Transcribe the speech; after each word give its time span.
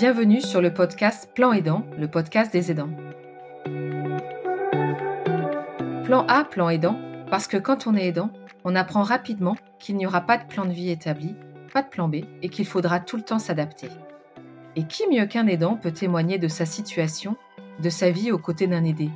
Bienvenue 0.00 0.40
sur 0.40 0.60
le 0.60 0.72
podcast 0.72 1.28
Plan 1.34 1.52
Aidant, 1.52 1.84
le 1.98 2.06
podcast 2.06 2.52
des 2.52 2.70
aidants. 2.70 2.90
Plan 6.04 6.24
A, 6.28 6.44
plan 6.44 6.68
aidant, 6.68 6.96
parce 7.32 7.48
que 7.48 7.56
quand 7.56 7.88
on 7.88 7.96
est 7.96 8.06
aidant, 8.06 8.30
on 8.62 8.76
apprend 8.76 9.02
rapidement 9.02 9.56
qu'il 9.80 9.96
n'y 9.96 10.06
aura 10.06 10.20
pas 10.20 10.38
de 10.38 10.46
plan 10.46 10.66
de 10.66 10.70
vie 10.70 10.90
établi, 10.90 11.34
pas 11.74 11.82
de 11.82 11.88
plan 11.88 12.06
B 12.06 12.18
et 12.42 12.48
qu'il 12.48 12.64
faudra 12.64 13.00
tout 13.00 13.16
le 13.16 13.24
temps 13.24 13.40
s'adapter. 13.40 13.88
Et 14.76 14.84
qui 14.84 15.02
mieux 15.10 15.26
qu'un 15.26 15.48
aidant 15.48 15.74
peut 15.74 15.90
témoigner 15.90 16.38
de 16.38 16.46
sa 16.46 16.64
situation, 16.64 17.34
de 17.82 17.90
sa 17.90 18.12
vie 18.12 18.30
aux 18.30 18.38
côtés 18.38 18.68
d'un 18.68 18.84
aidé? 18.84 19.10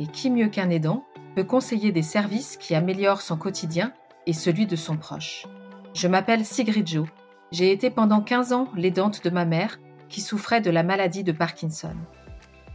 Et 0.00 0.08
qui 0.08 0.32
mieux 0.32 0.48
qu'un 0.48 0.70
aidant 0.70 1.04
peut 1.36 1.44
conseiller 1.44 1.92
des 1.92 2.02
services 2.02 2.56
qui 2.56 2.74
améliorent 2.74 3.22
son 3.22 3.36
quotidien 3.36 3.92
et 4.26 4.32
celui 4.32 4.66
de 4.66 4.74
son 4.74 4.96
proche? 4.96 5.46
Je 5.94 6.08
m'appelle 6.08 6.44
Sigrid 6.44 6.88
Jo. 6.88 7.06
J'ai 7.52 7.70
été 7.70 7.88
pendant 7.88 8.20
15 8.20 8.52
ans 8.52 8.66
l'aidante 8.74 9.22
de 9.22 9.30
ma 9.30 9.44
mère 9.44 9.78
qui 10.08 10.20
souffrait 10.20 10.60
de 10.60 10.70
la 10.70 10.82
maladie 10.82 11.24
de 11.24 11.32
Parkinson. 11.32 11.94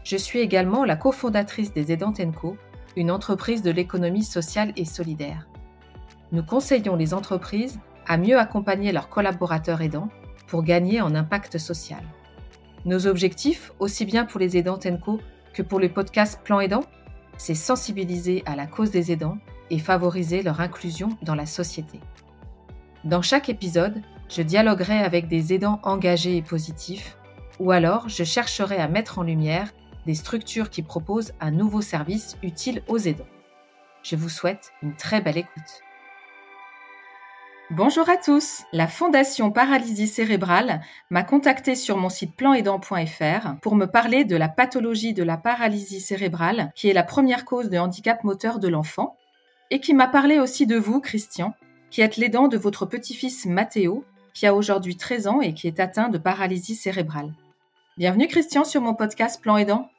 Je 0.03 0.17
suis 0.17 0.39
également 0.39 0.85
la 0.85 0.95
cofondatrice 0.95 1.73
des 1.73 1.91
Aidantes 1.91 2.21
Co, 2.35 2.57
une 2.95 3.11
entreprise 3.11 3.61
de 3.61 3.71
l'économie 3.71 4.23
sociale 4.23 4.73
et 4.75 4.85
solidaire. 4.85 5.47
Nous 6.31 6.43
conseillons 6.43 6.95
les 6.95 7.13
entreprises 7.13 7.79
à 8.07 8.17
mieux 8.17 8.38
accompagner 8.38 8.91
leurs 8.91 9.09
collaborateurs 9.09 9.81
aidants 9.81 10.09
pour 10.47 10.63
gagner 10.63 11.02
en 11.02 11.13
impact 11.15 11.57
social. 11.57 12.03
Nos 12.85 13.07
objectifs, 13.07 13.71
aussi 13.80 14.05
bien 14.05 14.25
pour 14.25 14.39
les 14.39 14.57
aidants 14.57 14.77
TENCO 14.77 15.19
que 15.53 15.61
pour 15.61 15.80
le 15.80 15.89
podcast 15.89 16.41
Plan 16.43 16.59
Aidant, 16.59 16.83
c'est 17.38 17.55
sensibiliser 17.55 18.43
à 18.45 18.55
la 18.55 18.67
cause 18.67 18.91
des 18.91 19.11
aidants 19.11 19.38
et 19.69 19.80
favoriser 19.80 20.41
leur 20.41 20.61
inclusion 20.61 21.09
dans 21.21 21.35
la 21.35 21.45
société. 21.45 21.99
Dans 23.03 23.21
chaque 23.21 23.49
épisode, 23.49 24.02
je 24.30 24.41
dialoguerai 24.41 24.99
avec 24.99 25.27
des 25.27 25.53
aidants 25.53 25.80
engagés 25.83 26.38
et 26.38 26.41
positifs, 26.41 27.17
ou 27.59 27.71
alors 27.71 28.09
je 28.09 28.23
chercherai 28.23 28.77
à 28.77 28.88
mettre 28.88 29.19
en 29.19 29.23
lumière 29.23 29.73
des 30.05 30.15
structures 30.15 30.69
qui 30.69 30.81
proposent 30.81 31.33
un 31.39 31.52
nouveau 31.52 31.81
service 31.81 32.38
utile 32.41 32.81
aux 32.88 32.97
aidants. 32.97 33.27
Je 34.01 34.16
vous 34.16 34.29
souhaite 34.29 34.71
une 34.81 34.95
très 34.95 35.21
belle 35.21 35.38
écoute. 35.38 35.83
Bonjour 37.71 38.09
à 38.09 38.17
tous. 38.17 38.63
La 38.73 38.88
Fondation 38.88 39.51
Paralysie 39.51 40.07
cérébrale 40.07 40.81
m'a 41.11 41.21
contacté 41.21 41.75
sur 41.75 41.97
mon 41.97 42.09
site 42.09 42.35
planaidant.fr 42.35 43.59
pour 43.61 43.75
me 43.75 43.85
parler 43.85 44.23
de 44.23 44.35
la 44.35 44.49
pathologie 44.49 45.13
de 45.13 45.21
la 45.21 45.38
paralysie 45.38 46.01
cérébrale, 46.01 46.71
qui 46.73 46.89
est 46.89 46.94
la 46.94 47.03
première 47.03 47.45
cause 47.45 47.69
de 47.69 47.77
handicap 47.77 48.23
moteur 48.23 48.57
de 48.57 48.69
l'enfant, 48.69 49.17
et 49.69 49.79
qui 49.79 49.94
m'a 49.94 50.07
parlé 50.07 50.39
aussi 50.39 50.66
de 50.66 50.77
vous, 50.77 50.99
Christian, 50.99 51.53
qui 51.91 52.01
êtes 52.01 52.17
l'aidant 52.17 52.47
de 52.47 52.57
votre 52.57 52.88
petit-fils 52.88 53.45
Mathéo, 53.45 54.03
qui 54.33 54.47
a 54.47 54.55
aujourd'hui 54.55 54.97
13 54.97 55.27
ans 55.27 55.41
et 55.41 55.53
qui 55.53 55.67
est 55.67 55.79
atteint 55.79 56.09
de 56.09 56.17
paralysie 56.17 56.75
cérébrale. 56.75 57.33
Bienvenue 58.00 58.28
Christian 58.28 58.64
sur 58.64 58.80
mon 58.80 58.95
podcast 58.95 59.42
Plan 59.42 59.58
Aidant. 59.58 59.89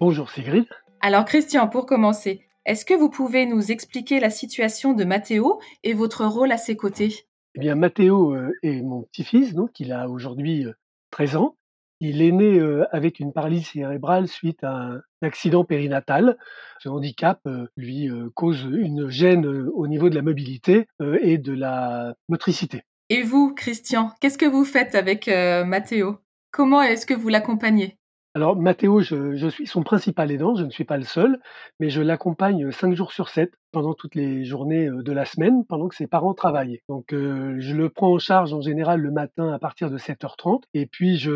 Bonjour 0.00 0.30
Sigrid. 0.30 0.64
Alors 1.02 1.26
Christian, 1.26 1.68
pour 1.68 1.84
commencer, 1.84 2.40
est-ce 2.64 2.86
que 2.86 2.94
vous 2.94 3.10
pouvez 3.10 3.44
nous 3.44 3.70
expliquer 3.70 4.18
la 4.18 4.30
situation 4.30 4.94
de 4.94 5.04
Mathéo 5.04 5.60
et 5.84 5.92
votre 5.92 6.24
rôle 6.24 6.52
à 6.52 6.56
ses 6.56 6.74
côtés? 6.74 7.26
Eh 7.54 7.60
bien, 7.60 7.74
Mathéo 7.74 8.34
euh, 8.34 8.56
est 8.62 8.80
mon 8.80 9.02
petit-fils, 9.02 9.52
donc 9.52 9.78
il 9.78 9.92
a 9.92 10.08
aujourd'hui 10.08 10.64
13 11.10 11.34
euh, 11.34 11.38
ans. 11.38 11.56
Il 12.00 12.22
est 12.22 12.32
né 12.32 12.58
euh, 12.58 12.86
avec 12.92 13.20
une 13.20 13.34
paralysie 13.34 13.78
cérébrale 13.80 14.26
suite 14.26 14.64
à 14.64 14.72
un 14.72 15.02
accident 15.20 15.62
périnatal. 15.62 16.38
Ce 16.78 16.88
handicap 16.88 17.46
lui 17.76 18.08
cause 18.32 18.66
une 18.72 19.10
gêne 19.10 19.44
au 19.44 19.86
niveau 19.86 20.08
de 20.08 20.14
la 20.14 20.22
mobilité 20.22 20.88
et 21.20 21.36
de 21.36 21.52
la 21.52 22.14
motricité. 22.30 22.84
Et 23.10 23.22
vous, 23.22 23.52
Christian, 23.52 24.12
qu'est-ce 24.22 24.38
que 24.38 24.46
vous 24.46 24.64
faites 24.64 24.94
avec 24.94 25.26
Mathéo 25.26 26.20
Comment 26.50 26.82
est-ce 26.82 27.06
que 27.06 27.14
vous 27.14 27.28
l'accompagnez? 27.28 27.96
Alors 28.34 28.56
Mathéo, 28.56 29.00
je, 29.00 29.36
je, 29.36 29.48
suis 29.48 29.66
son 29.66 29.82
principal 29.82 30.30
aidant, 30.30 30.54
je 30.54 30.64
ne 30.64 30.70
suis 30.70 30.84
pas 30.84 30.96
le 30.96 31.04
seul, 31.04 31.40
mais 31.80 31.90
je 31.90 32.00
l'accompagne 32.00 32.70
cinq 32.70 32.94
jours 32.94 33.12
sur 33.12 33.28
sept 33.28 33.52
pendant 33.72 33.94
toutes 33.94 34.14
les 34.14 34.44
journées 34.44 34.88
de 34.90 35.12
la 35.12 35.24
semaine, 35.24 35.64
pendant 35.64 35.88
que 35.88 35.94
ses 35.94 36.06
parents 36.06 36.34
travaillent. 36.34 36.80
Donc 36.88 37.06
je 37.10 37.74
le 37.74 37.88
prends 37.88 38.12
en 38.12 38.18
charge 38.18 38.52
en 38.52 38.60
général 38.60 39.00
le 39.00 39.10
matin 39.10 39.52
à 39.52 39.58
partir 39.58 39.90
de 39.90 39.98
7h30, 39.98 40.62
et 40.74 40.86
puis 40.86 41.16
je 41.16 41.30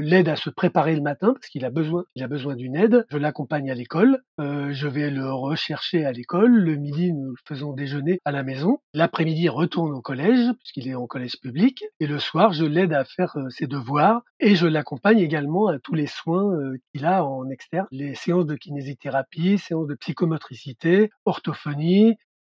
l'aide 0.00 0.28
à 0.28 0.36
se 0.36 0.50
préparer 0.50 0.94
le 0.94 1.02
matin 1.02 1.32
parce 1.34 1.48
qu'il 1.48 1.64
a 1.64 1.70
besoin, 1.70 2.04
il 2.14 2.22
a 2.22 2.28
besoin 2.28 2.54
d'une 2.54 2.76
aide. 2.76 3.06
Je 3.10 3.18
l'accompagne 3.18 3.70
à 3.70 3.74
l'école, 3.74 4.20
je 4.38 4.86
vais 4.86 5.10
le 5.10 5.32
rechercher 5.32 6.04
à 6.04 6.12
l'école. 6.12 6.52
Le 6.52 6.76
midi, 6.76 7.12
nous 7.12 7.34
faisons 7.46 7.72
déjeuner 7.72 8.20
à 8.24 8.32
la 8.32 8.42
maison. 8.42 8.78
L'après-midi, 8.92 9.42
il 9.42 9.50
retourne 9.50 9.92
au 9.92 10.00
collège 10.00 10.52
puisqu'il 10.58 10.88
est 10.88 10.94
en 10.94 11.06
collège 11.06 11.40
public, 11.40 11.84
et 12.00 12.06
le 12.06 12.18
soir, 12.18 12.52
je 12.52 12.64
l'aide 12.64 12.92
à 12.92 13.04
faire 13.04 13.36
ses 13.50 13.66
devoirs 13.66 14.22
et 14.40 14.56
je 14.56 14.66
l'accompagne 14.66 15.18
également 15.18 15.68
à 15.68 15.78
tous 15.78 15.94
les 15.94 16.06
soins 16.06 16.52
qu'il 16.92 17.04
a 17.06 17.24
en 17.24 17.48
externe, 17.48 17.86
les 17.90 18.14
séances 18.14 18.46
de 18.46 18.54
kinésithérapie, 18.54 19.58
séances 19.58 19.86
de 19.86 19.94
psychomotricité, 19.94 21.10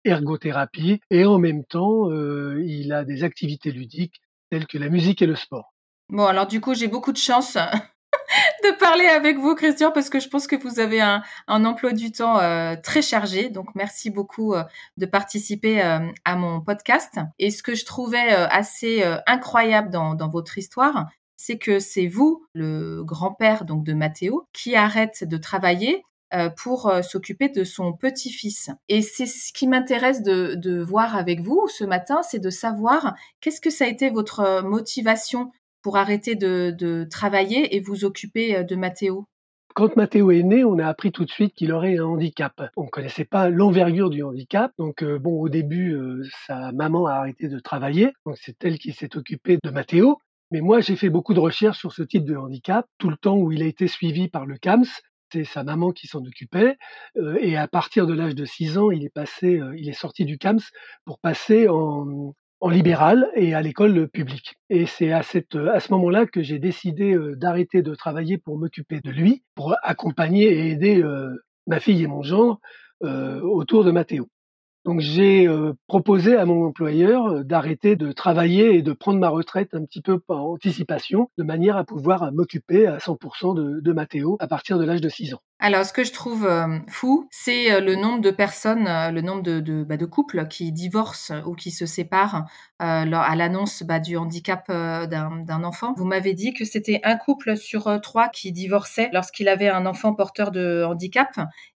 ergothérapie, 0.06 1.02
et 1.10 1.26
en 1.26 1.40
même 1.40 1.64
temps, 1.66 2.10
euh, 2.10 2.64
il 2.66 2.94
a 2.94 3.04
des 3.04 3.24
activités 3.24 3.72
ludiques 3.72 4.22
telles 4.50 4.68
que 4.68 4.78
la 4.78 4.90
musique 4.90 5.22
et 5.22 5.26
le 5.26 5.36
sport. 5.36 5.74
Bon, 6.10 6.26
alors 6.26 6.48
du 6.48 6.62
coup, 6.62 6.74
j'ai 6.74 6.88
beaucoup 6.88 7.12
de 7.12 7.18
chance 7.18 7.56
de 8.64 8.78
parler 8.80 9.06
avec 9.06 9.38
vous, 9.38 9.56
Christian, 9.56 9.92
parce 9.92 10.10
que 10.10 10.20
je 10.20 10.28
pense 10.28 10.48
que 10.48 10.56
vous 10.56 10.80
avez 10.80 11.02
un, 11.02 11.22
emploi 11.48 11.92
du 11.92 12.12
temps 12.12 12.40
euh, 12.40 12.76
très 12.82 13.02
chargé. 13.02 13.50
Donc, 13.50 13.76
merci 13.76 14.10
beaucoup 14.10 14.54
euh, 14.54 14.64
de 14.98 15.06
participer 15.06 15.82
à 15.82 16.36
mon 16.36 16.62
podcast. 16.62 17.20
Et 17.38 17.52
ce 17.52 17.62
que 17.62 17.76
je 17.76 17.86
trouvais 17.86 18.30
assez 18.30 19.04
incroyable 19.28 19.92
dans, 19.92 20.16
dans 20.16 20.30
votre 20.30 20.58
histoire, 20.58 21.08
c'est 21.36 21.58
que 21.58 21.80
c'est 21.80 22.08
vous, 22.08 22.46
le 22.54 23.04
grand-père 23.04 23.64
donc 23.64 23.86
de 23.86 23.94
Mathéo, 23.94 24.48
qui 24.52 24.76
arrête 24.76 25.24
de 25.24 25.38
travailler 25.38 26.04
pour 26.58 26.88
euh, 26.88 27.02
s'occuper 27.02 27.50
de 27.50 27.64
son 27.64 27.94
petit-fils. 27.94 28.70
Et 28.88 29.02
c'est 29.02 29.26
ce 29.26 29.52
qui 29.52 29.68
m'intéresse 29.68 30.22
de, 30.22 30.82
voir 30.82 31.16
avec 31.16 31.42
vous 31.42 31.68
ce 31.68 31.84
matin, 31.84 32.22
c'est 32.22 32.40
de 32.40 32.50
savoir 32.50 33.16
qu'est-ce 33.42 33.62
que 33.62 33.70
ça 33.70 33.86
a 33.86 33.88
été 33.88 34.10
votre 34.10 34.40
euh, 34.40 34.62
motivation 34.62 35.52
pour 35.82 35.98
arrêter 35.98 36.36
de, 36.36 37.08
travailler 37.10 37.76
et 37.76 37.80
vous 37.80 38.06
occuper 38.06 38.64
de 38.64 38.76
Mathéo? 38.76 39.26
Quand 39.76 39.96
Mathéo 39.96 40.32
est 40.32 40.44
né, 40.44 40.66
on 40.66 40.78
a 40.78 40.88
appris 40.88 41.12
tout 41.12 41.24
de 41.26 41.30
suite 41.30 41.54
qu'il 41.54 41.72
aurait 41.72 41.98
un 41.98 42.06
handicap. 42.06 42.62
On 42.76 42.84
ne 42.84 42.90
connaissait 42.90 43.24
pas 43.24 43.50
l'envergure 43.50 44.10
du 44.10 44.24
handicap. 44.24 44.72
Donc, 44.78 45.04
bon, 45.04 45.40
au 45.40 45.48
début, 45.48 45.98
sa 46.46 46.74
maman 46.74 47.06
a 47.06 47.14
arrêté 47.14 47.48
de 47.48 47.60
travailler. 47.60 48.12
Donc, 48.26 48.36
c'est 48.42 48.62
elle 48.66 48.78
qui 48.78 48.92
s'est 48.92 49.16
occupée 49.16 49.58
de 49.64 49.70
Mathéo. 49.70 50.18
Mais 50.52 50.60
moi, 50.60 50.82
j'ai 50.82 50.98
fait 50.98 51.10
beaucoup 51.10 51.34
de 51.34 51.40
recherches 51.40 51.78
sur 51.78 51.94
ce 51.94 52.04
type 52.04 52.26
de 52.26 52.36
handicap. 52.36 52.86
Tout 52.98 53.10
le 53.10 53.18
temps 53.18 53.38
où 53.38 53.52
il 53.52 53.62
a 53.62 53.68
été 53.68 53.88
suivi 53.88 54.28
par 54.28 54.46
le 54.46 54.58
CAMS, 54.58 54.88
c'est 55.32 55.44
sa 55.44 55.64
maman 55.64 55.92
qui 55.92 56.08
s'en 56.08 56.24
occupait. 56.24 56.78
Et 57.40 57.58
à 57.58 57.68
partir 57.68 58.08
de 58.08 58.14
l'âge 58.14 58.36
de 58.36 58.46
6 58.46 58.78
ans, 58.78 58.92
il 58.92 59.04
est 59.06 59.14
passé, 59.14 59.62
il 59.78 59.90
est 59.90 59.94
sorti 59.94 60.26
du 60.26 60.38
CAMS 60.38 60.60
pour 61.06 61.20
passer 61.20 61.68
en, 61.68 62.34
libéral 62.70 63.32
et 63.36 63.54
à 63.54 63.62
l'école 63.62 64.10
publique. 64.10 64.56
Et 64.70 64.86
c'est 64.86 65.12
à, 65.12 65.20
à 65.20 65.80
ce 65.80 65.92
moment-là 65.94 66.26
que 66.26 66.42
j'ai 66.42 66.60
décidé 66.60 67.18
d'arrêter 67.38 67.82
de 67.82 67.96
travailler 67.96 68.38
pour 68.38 68.58
m'occuper 68.58 69.00
de 69.02 69.12
lui, 69.12 69.44
pour 69.56 69.76
accompagner 69.82 70.46
et 70.52 70.70
aider 70.72 71.04
ma 71.68 71.80
fille 71.80 72.04
et 72.04 72.08
mon 72.08 72.22
gendre 72.22 72.60
autour 73.02 73.84
de 73.84 73.92
Mathéo. 73.92 74.30
Donc 74.86 75.02
j'ai 75.02 75.46
euh, 75.46 75.74
proposé 75.88 76.38
à 76.38 76.46
mon 76.46 76.66
employeur 76.66 77.28
euh, 77.28 77.44
d'arrêter 77.44 77.98
de 77.98 78.14
travailler 78.14 78.76
et 78.76 78.82
de 78.82 78.94
prendre 78.94 79.20
ma 79.20 79.28
retraite 79.28 79.74
un 79.74 79.84
petit 79.84 80.02
peu 80.02 80.20
par 80.20 80.46
anticipation, 80.46 81.30
de 81.38 81.44
manière 81.44 81.76
à 81.76 81.84
pouvoir 81.84 82.32
m'occuper 82.32 82.88
à 82.88 82.98
100% 82.98 83.56
de, 83.56 83.82
de 83.82 83.94
Mathéo 83.94 84.38
à 84.40 84.48
partir 84.48 84.80
de 84.80 84.86
l'âge 84.86 85.02
de 85.02 85.10
6 85.10 85.34
ans. 85.34 85.42
Alors, 85.60 85.84
ce 85.84 85.92
que 85.92 86.06
je 86.06 86.14
trouve 86.14 86.46
euh, 86.46 86.80
fou, 86.88 87.28
c'est 87.30 87.82
le 87.82 87.96
nombre 87.96 88.22
de 88.22 88.32
personnes, 88.32 88.86
le 88.86 89.20
nombre 89.20 89.44
de, 89.44 89.60
de, 89.60 89.84
bah, 89.84 89.98
de, 89.98 90.06
couples 90.06 90.48
qui 90.48 90.72
divorcent 90.72 91.34
ou 91.46 91.54
qui 91.54 91.72
se 91.72 91.86
séparent 91.86 92.46
à 92.80 93.36
l'annonce 93.36 93.84
bah, 93.84 94.00
du 94.00 94.16
handicap 94.16 94.66
d'un 94.70 95.64
enfant. 95.66 95.94
Vous 95.98 96.06
m'avez 96.06 96.34
dit 96.34 96.54
que 96.54 96.64
c'était 96.64 97.02
un 97.04 97.18
couple 97.18 97.58
sur 97.58 98.00
trois 98.02 98.30
qui 98.30 98.54
divorçait 98.54 99.10
lorsqu'il 99.12 99.50
avait 99.50 99.68
un 99.68 99.86
enfant 99.86 100.14
porteur 100.14 100.52
de 100.52 100.86
handicap 100.86 101.28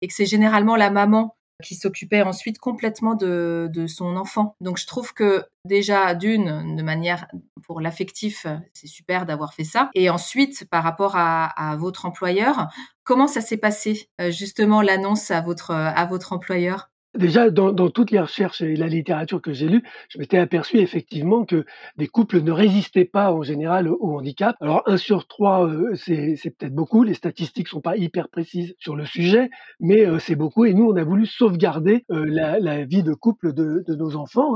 et 0.00 0.06
que 0.06 0.14
c'est 0.14 0.26
généralement 0.26 0.76
la 0.76 0.90
maman 0.90 1.34
qui 1.62 1.74
s'occupait 1.74 2.22
ensuite 2.22 2.58
complètement 2.58 3.14
de, 3.14 3.86
son 3.86 4.16
enfant. 4.16 4.54
Donc 4.60 4.78
je 4.78 4.86
trouve 4.86 5.14
que 5.14 5.44
déjà 5.64 6.14
d'une, 6.14 6.76
de 6.76 6.82
manière 6.82 7.26
pour 7.62 7.80
l'affectif, 7.80 8.46
c'est 8.72 8.86
super 8.86 9.26
d'avoir 9.26 9.54
fait 9.54 9.64
ça. 9.64 9.90
Et 9.94 10.10
ensuite, 10.10 10.68
par 10.68 10.82
rapport 10.84 11.16
à, 11.16 11.76
votre 11.78 12.04
employeur, 12.04 12.68
comment 13.04 13.26
ça 13.26 13.40
s'est 13.40 13.56
passé 13.56 14.08
euh, 14.20 14.30
justement 14.30 14.82
l'annonce 14.82 15.30
à 15.30 15.40
votre, 15.40 15.70
à 15.70 16.04
votre 16.06 16.32
employeur? 16.32 16.91
Déjà, 17.14 17.50
dans, 17.50 17.90
toutes 17.90 18.10
les 18.10 18.20
recherches 18.20 18.62
et 18.62 18.74
la 18.74 18.88
littérature 18.88 19.42
que 19.42 19.52
j'ai 19.52 19.68
lue, 19.68 19.82
je 20.08 20.18
m'étais 20.18 20.38
aperçu 20.38 20.78
effectivement 20.78 21.44
que 21.44 21.66
des 21.98 22.06
couples 22.06 22.40
ne 22.40 22.52
résistaient 22.52 23.04
pas 23.04 23.32
en 23.32 23.42
général 23.42 23.88
au 23.88 24.16
handicap. 24.16 24.56
Alors, 24.60 24.82
un 24.86 24.96
sur 24.96 25.26
trois, 25.26 25.68
euh, 25.68 25.94
c'est 25.94 26.56
peut-être 26.56 26.74
beaucoup. 26.74 27.02
Les 27.02 27.12
statistiques 27.12 27.68
sont 27.68 27.82
pas 27.82 27.98
hyper 27.98 28.30
précises 28.30 28.74
sur 28.78 28.96
le 28.96 29.04
sujet, 29.04 29.50
mais 29.78 30.06
euh, 30.06 30.18
c'est 30.18 30.36
beaucoup. 30.36 30.64
Et 30.64 30.72
nous, 30.72 30.86
on 30.86 30.96
a 30.96 31.04
voulu 31.04 31.26
sauvegarder 31.26 32.06
euh, 32.10 32.24
la, 32.26 32.84
vie 32.86 33.02
de 33.02 33.12
couple 33.12 33.52
de, 33.52 33.84
nos 33.88 34.16
enfants, 34.16 34.54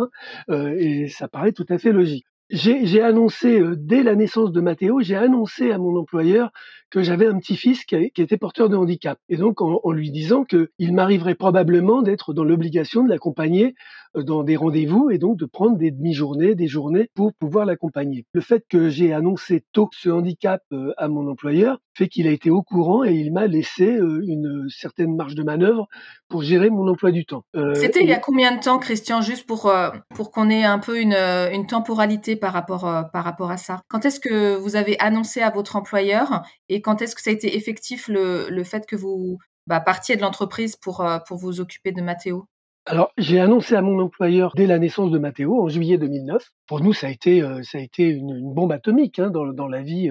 hein, 0.48 0.72
et 0.78 1.08
ça 1.08 1.28
paraît 1.28 1.52
tout 1.52 1.66
à 1.68 1.76
fait 1.76 1.92
logique. 1.92 2.26
J'ai 2.50 3.02
annoncé 3.02 3.60
dès 3.76 4.02
la 4.02 4.14
naissance 4.14 4.52
de 4.52 4.60
Mathéo, 4.60 5.00
j'ai 5.00 5.16
annoncé 5.16 5.72
à 5.72 5.78
mon 5.78 5.96
employeur 5.96 6.50
que 6.90 7.02
j'avais 7.02 7.26
un 7.26 7.38
petit-fils 7.38 7.84
qui, 7.84 7.96
était 7.96 8.36
porteur 8.36 8.68
de 8.68 8.76
handicap. 8.76 9.18
Et 9.28 9.36
donc 9.36 9.60
en, 9.60 9.90
lui 9.90 10.10
disant 10.10 10.44
qu'il 10.44 10.94
m'arriverait 10.94 11.34
probablement 11.34 12.02
d'être 12.02 12.32
dans 12.32 12.44
l'obligation 12.44 13.02
de 13.02 13.08
l'accompagner 13.08 13.74
dans 14.14 14.44
des 14.44 14.56
rendez-vous 14.56 15.10
et 15.10 15.18
donc 15.18 15.36
de 15.36 15.46
prendre 15.46 15.76
des 15.76 15.90
demi-journées, 15.90 16.54
des 16.54 16.68
journées 16.68 17.08
pour 17.14 17.34
pouvoir 17.34 17.66
l'accompagner. 17.66 18.24
Le 18.32 18.40
fait 18.40 18.64
que 18.68 18.88
j'ai 18.88 19.12
annoncé 19.12 19.64
tôt 19.72 19.90
ce 19.92 20.08
handicap 20.08 20.62
à 20.96 21.08
mon 21.08 21.28
employeur 21.28 21.78
fait 21.96 22.08
qu'il 22.08 22.28
a 22.28 22.30
été 22.30 22.50
au 22.50 22.62
courant 22.62 23.04
et 23.04 23.12
il 23.12 23.32
m'a 23.32 23.46
laissé 23.46 23.84
une 23.84 24.66
certaine 24.68 25.16
marge 25.16 25.34
de 25.34 25.42
manœuvre 25.42 25.88
pour 26.28 26.42
gérer 26.42 26.70
mon 26.70 26.88
emploi 26.88 27.10
du 27.10 27.24
temps. 27.24 27.44
C'était 27.74 28.00
il 28.00 28.08
y 28.08 28.12
a 28.12 28.18
combien 28.18 28.54
de 28.54 28.60
temps, 28.60 28.78
Christian, 28.78 29.20
juste 29.20 29.46
pour, 29.46 29.72
pour 30.14 30.30
qu'on 30.30 30.50
ait 30.50 30.64
un 30.64 30.78
peu 30.78 31.00
une, 31.00 31.14
une 31.14 31.66
temporalité 31.66 32.36
par 32.36 32.52
rapport, 32.52 32.86
euh, 32.86 33.02
par 33.02 33.24
rapport 33.24 33.50
à 33.50 33.56
ça? 33.56 33.82
Quand 33.88 34.04
est-ce 34.04 34.20
que 34.20 34.56
vous 34.56 34.76
avez 34.76 34.98
annoncé 34.98 35.40
à 35.40 35.50
votre 35.50 35.76
employeur 35.76 36.42
et 36.68 36.80
quand 36.80 37.02
est-ce 37.02 37.14
que 37.14 37.22
ça 37.22 37.30
a 37.30 37.32
été 37.32 37.56
effectif 37.56 38.08
le, 38.08 38.48
le 38.50 38.64
fait 38.64 38.86
que 38.86 38.96
vous 38.96 39.38
bah, 39.66 39.80
partiez 39.80 40.16
de 40.16 40.22
l'entreprise 40.22 40.76
pour, 40.76 41.00
euh, 41.00 41.18
pour 41.26 41.38
vous 41.38 41.60
occuper 41.60 41.92
de 41.92 42.02
Mathéo 42.02 42.46
alors, 42.88 43.10
j'ai 43.18 43.40
annoncé 43.40 43.74
à 43.74 43.82
mon 43.82 43.98
employeur 43.98 44.52
dès 44.54 44.68
la 44.68 44.78
naissance 44.78 45.10
de 45.10 45.18
Mathéo, 45.18 45.60
en 45.60 45.68
juillet 45.68 45.98
2009. 45.98 46.52
Pour 46.68 46.80
nous, 46.80 46.92
ça 46.92 47.08
a 47.08 47.10
été, 47.10 47.42
euh, 47.42 47.60
ça 47.64 47.78
a 47.78 47.80
été 47.80 48.04
une, 48.04 48.54
bombe 48.54 48.70
atomique 48.70 49.18
hein, 49.18 49.28
dans, 49.28 49.44
dans, 49.46 49.66
la 49.66 49.82
vie 49.82 50.08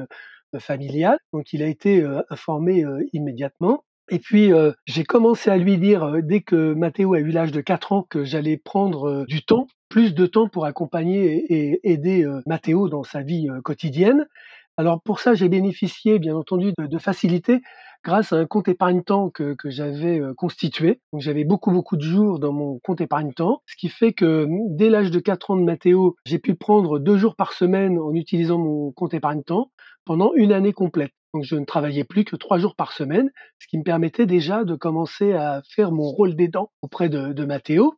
familiale. 0.60 1.18
Donc, 1.34 1.54
il 1.54 1.64
a 1.64 1.68
été 1.68 2.06
informé 2.30 2.84
immédiatement. 3.14 3.84
Et 4.10 4.20
puis, 4.20 4.52
j'ai 4.86 5.04
commencé 5.04 5.50
à 5.50 5.58
lui 5.58 5.78
dire, 5.78 6.18
dès 6.22 6.42
que 6.42 6.74
Mathéo 6.74 7.14
a 7.14 7.20
eu 7.20 7.30
l'âge 7.30 7.52
de 7.52 7.62
4 7.62 7.92
ans, 7.92 8.06
que 8.10 8.24
j'allais 8.24 8.58
prendre 8.58 9.26
du 9.28 9.44
temps 9.44 9.68
plus 9.90 10.14
de 10.14 10.26
temps 10.26 10.48
pour 10.48 10.66
accompagner 10.66 11.46
et 11.50 11.80
aider 11.92 12.28
Mathéo 12.46 12.90
dans 12.90 13.04
sa 13.04 13.22
vie 13.22 13.48
quotidienne. 13.64 14.26
Alors 14.78 15.02
pour 15.02 15.20
ça, 15.22 15.34
j'ai 15.34 15.48
bénéficié 15.48 16.20
bien 16.20 16.36
entendu 16.36 16.74
de, 16.78 16.98
facilités 16.98 17.62
grâce 18.06 18.32
à 18.32 18.38
un 18.38 18.46
compte 18.46 18.70
épargne-temps 18.70 19.32
que, 19.32 19.56
que 19.56 19.70
j'avais 19.70 20.22
constitué. 20.38 21.02
Donc 21.12 21.22
j'avais 21.22 21.44
beaucoup 21.44 21.72
beaucoup 21.72 21.98
de 21.98 22.04
jours 22.04 22.40
dans 22.40 22.54
mon 22.54 22.80
compte 22.80 23.02
épargne-temps, 23.02 23.62
ce 23.66 23.76
qui 23.76 23.90
fait 23.90 24.14
que 24.14 24.46
mmh, 24.46 24.78
dès 24.78 24.90
l'âge 24.90 25.12
de 25.12 25.20
4 25.20 25.52
ans 25.52 25.58
de 25.58 25.64
Mathéo, 25.64 26.16
j'ai 26.26 26.40
pu 26.40 26.56
prendre 26.56 27.00
deux 27.00 27.18
jours 27.18 27.36
par 27.36 27.52
semaine 27.52 28.00
en 28.00 28.14
utilisant 28.14 28.60
mon 28.60 28.92
compte 28.92 29.14
épargne-temps 29.14 29.72
pendant 30.06 30.34
une 30.36 30.54
année 30.54 30.72
complète. 30.72 31.12
Donc 31.36 31.44
je 31.44 31.58
ne 31.58 31.66
travaillais 31.66 32.06
plus 32.06 32.24
que 32.24 32.38
trois 32.38 32.60
jours 32.60 32.76
par 32.76 32.94
semaine, 32.94 33.30
ce 33.60 33.68
qui 33.68 33.78
me 33.78 33.84
permettait 33.84 34.26
déjà 34.26 34.64
de 34.64 34.76
commencer 34.76 35.34
à 35.34 35.62
faire 35.70 35.92
mon 35.92 36.04
rôle 36.04 36.34
d'aidant 36.34 36.72
auprès 36.82 37.10
de, 37.10 37.34
de 37.34 37.46
Mathéo. 37.46 37.96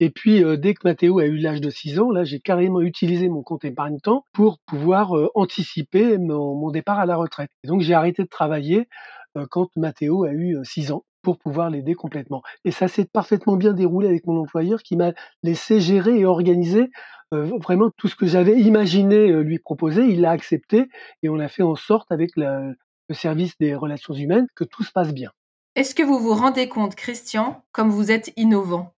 Et 0.00 0.10
puis 0.10 0.42
euh, 0.42 0.56
dès 0.56 0.74
que 0.74 0.80
Mathéo 0.82 1.20
a 1.20 1.26
eu 1.26 1.36
l'âge 1.36 1.60
de 1.60 1.70
6 1.70 2.00
ans, 2.00 2.10
là 2.10 2.24
j'ai 2.24 2.40
carrément 2.40 2.80
utilisé 2.80 3.28
mon 3.28 3.44
compte 3.44 3.64
épargne-temps 3.64 4.24
pour 4.32 4.58
pouvoir 4.66 5.16
euh, 5.16 5.28
anticiper 5.36 6.18
mon, 6.18 6.70
départ 6.72 6.98
à 6.98 7.06
la 7.06 7.14
retraite. 7.14 7.50
Et 7.62 7.68
donc 7.68 7.80
j'ai 7.82 7.94
arrêté 7.94 8.24
de 8.24 8.28
travailler 8.28 8.80
euh, 8.80 9.19
quand 9.50 9.68
Mathéo 9.76 10.24
a 10.24 10.32
eu 10.32 10.58
6 10.64 10.92
ans 10.92 11.04
pour 11.22 11.38
pouvoir 11.38 11.70
l'aider 11.70 11.94
complètement. 11.94 12.42
Et 12.64 12.70
ça 12.70 12.88
s'est 12.88 13.04
parfaitement 13.04 13.56
bien 13.56 13.72
déroulé 13.72 14.08
avec 14.08 14.26
mon 14.26 14.40
employeur 14.40 14.82
qui 14.82 14.96
m'a 14.96 15.12
laissé 15.42 15.80
gérer 15.80 16.18
et 16.18 16.24
organiser 16.24 16.90
vraiment 17.32 17.90
tout 17.96 18.08
ce 18.08 18.16
que 18.16 18.26
j'avais 18.26 18.58
imaginé 18.60 19.32
lui 19.42 19.58
proposer, 19.58 20.02
il 20.06 20.22
l'a 20.22 20.30
accepté 20.30 20.88
et 21.22 21.28
on 21.28 21.38
a 21.38 21.48
fait 21.48 21.62
en 21.62 21.76
sorte 21.76 22.10
avec 22.10 22.30
le 22.36 22.74
service 23.12 23.56
des 23.58 23.74
relations 23.74 24.14
humaines 24.14 24.46
que 24.54 24.64
tout 24.64 24.82
se 24.82 24.92
passe 24.92 25.12
bien. 25.12 25.30
Est-ce 25.76 25.94
que 25.94 26.02
vous 26.02 26.18
vous 26.18 26.34
rendez 26.34 26.68
compte, 26.68 26.96
Christian, 26.96 27.62
comme 27.72 27.90
vous 27.90 28.10
êtes 28.10 28.32
innovant? 28.36 28.92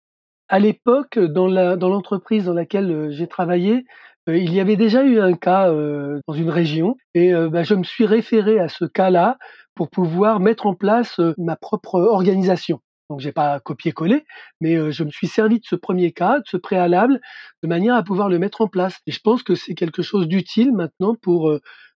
À 0.48 0.58
l'époque, 0.58 1.18
dans 1.18 1.48
l'entreprise 1.48 2.44
dans, 2.44 2.54
laquelle 2.54 3.10
j'ai 3.10 3.26
travaillé, 3.26 3.84
il 4.28 4.52
y 4.52 4.60
avait 4.60 4.76
déjà 4.76 5.02
eu 5.04 5.20
un 5.20 5.32
cas 5.32 5.68
dans 5.70 6.34
une 6.34 6.50
région 6.50 6.96
et 7.14 7.32
bah, 7.32 7.62
je 7.64 7.74
me 7.74 7.84
suis 7.84 8.06
référé 8.06 8.60
à 8.60 8.68
ce 8.68 8.84
cas-là 8.84 9.38
pour 9.74 9.90
pouvoir 9.90 10.40
mettre 10.40 10.66
en 10.66 10.74
place 10.74 11.20
ma 11.38 11.56
propre 11.56 12.00
organisation. 12.00 12.80
Donc 13.08 13.20
j'ai 13.20 13.32
pas 13.32 13.58
copié-collé, 13.60 14.24
mais 14.60 14.92
je 14.92 15.02
me 15.02 15.10
suis 15.10 15.26
servi 15.26 15.58
de 15.58 15.64
ce 15.64 15.74
premier 15.74 16.12
cas, 16.12 16.38
de 16.38 16.44
ce 16.46 16.56
préalable, 16.56 17.20
de 17.62 17.68
manière 17.68 17.96
à 17.96 18.04
pouvoir 18.04 18.28
le 18.28 18.38
mettre 18.38 18.60
en 18.60 18.68
place. 18.68 19.00
Et 19.06 19.10
je 19.10 19.20
pense 19.20 19.42
que 19.42 19.56
c'est 19.56 19.74
quelque 19.74 20.02
chose 20.02 20.28
d'utile 20.28 20.72
maintenant 20.72 21.14
pour 21.16 21.52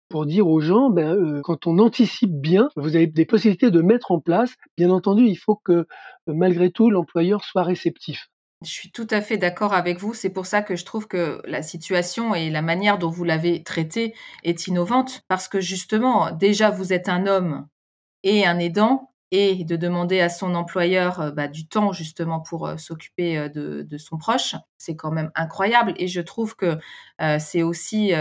pour 0.09 0.27
dire 0.27 0.47
aux 0.49 0.61
gens, 0.61 0.91
ben, 0.91 1.41
quand 1.43 1.67
on 1.67 1.79
anticipe 1.79 2.31
bien, 2.33 2.69
vous 2.77 2.95
avez 2.95 3.07
des 3.07 3.25
possibilités 3.25 3.71
de 3.71 3.81
mettre 3.81 4.13
en 4.13 4.21
place. 4.21 4.55
Bien 4.77 4.91
entendu, 4.91 5.25
il 5.27 5.37
faut 5.37 5.57
que 5.57 5.87
malgré 6.27 6.71
tout 6.71 6.91
l'employeur 6.91 7.45
soit 7.45 7.63
réceptif. 7.63 8.29
Je 8.65 8.71
suis 8.73 8.91
tout 8.91 9.07
à 9.11 9.21
fait 9.21 9.37
d'accord 9.37 9.75
avec 9.75 9.99
vous. 9.99 10.15
C'est 10.15 10.31
pour 10.31 10.47
ça 10.47 10.63
que 10.63 10.77
je 10.77 10.85
trouve 10.85 11.07
que 11.07 11.41
la 11.45 11.63
situation 11.63 12.35
et 12.35 12.51
la 12.51 12.63
manière 12.63 12.99
dont 12.99 13.11
vous 13.11 13.25
l'avez 13.25 13.63
traitée 13.63 14.15
est 14.43 14.67
innovante. 14.67 15.23
Parce 15.29 15.49
que 15.49 15.61
justement, 15.61 16.31
déjà, 16.31 16.71
vous 16.71 16.93
êtes 16.93 17.09
un 17.09 17.27
homme 17.27 17.67
et 18.23 18.47
un 18.47 18.59
aidant 18.59 19.15
et 19.31 19.65
de 19.65 19.75
demander 19.75 20.21
à 20.21 20.29
son 20.29 20.55
employeur 20.55 21.21
euh, 21.21 21.31
bah, 21.33 21.49
du 21.49 21.67
temps 21.67 21.93
justement 21.93 22.41
pour 22.41 22.69
euh, 22.69 22.77
s'occuper 22.77 23.37
euh, 23.37 23.49
de, 23.49 23.99
son 23.99 24.17
proche, 24.17 24.55
c'est 24.79 24.95
quand 24.95 25.11
même 25.11 25.31
incroyable. 25.35 25.95
Et 25.97 26.07
je 26.07 26.21
trouve 26.21 26.57
que 26.57 26.79
c'est 27.39 27.63
aussi 27.63 28.13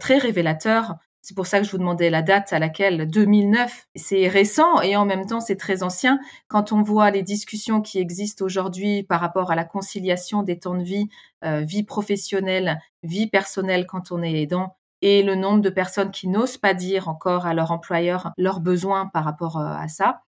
très 0.00 0.18
révélateur. 0.18 0.94
C'est 1.26 1.34
pour 1.34 1.48
ça 1.48 1.58
que 1.58 1.66
je 1.66 1.72
vous 1.72 1.78
demandais 1.78 2.08
la 2.08 2.22
date 2.22 2.52
à 2.52 2.60
laquelle 2.60 3.10
2009, 3.10 3.88
c'est 3.96 4.28
récent 4.28 4.80
et 4.80 4.94
en 4.96 5.04
même 5.04 5.26
temps 5.26 5.40
c'est 5.40 5.56
très 5.56 5.82
ancien. 5.82 6.20
Quand 6.46 6.70
on 6.70 6.84
voit 6.84 7.10
les 7.10 7.24
discussions 7.24 7.82
qui 7.82 7.98
existent 7.98 8.44
aujourd'hui 8.44 9.02
par 9.02 9.20
rapport 9.20 9.50
à 9.50 9.56
la 9.56 9.64
conciliation 9.64 10.44
des 10.44 10.60
temps 10.60 10.76
de 10.76 10.84
vie, 10.84 11.08
vie 11.42 11.82
professionnelle, 11.82 12.78
vie 13.02 13.26
personnelle 13.26 13.86
quand 13.88 14.12
on 14.12 14.22
est 14.22 14.40
aidant, 14.40 14.76
et 15.02 15.22
le 15.22 15.34
nombre 15.34 15.60
de 15.60 15.70
personnes 15.70 16.10
qui 16.10 16.28
n'osent 16.28 16.58
pas 16.58 16.74
dire 16.74 17.08
encore 17.08 17.46
à 17.46 17.54
leur 17.54 17.70
employeur 17.70 18.32
leurs 18.36 18.60
besoins 18.60 19.06
par 19.06 19.24
rapport 19.24 19.58
euh, 19.58 19.66
à 19.66 19.88
ça. 19.88 20.22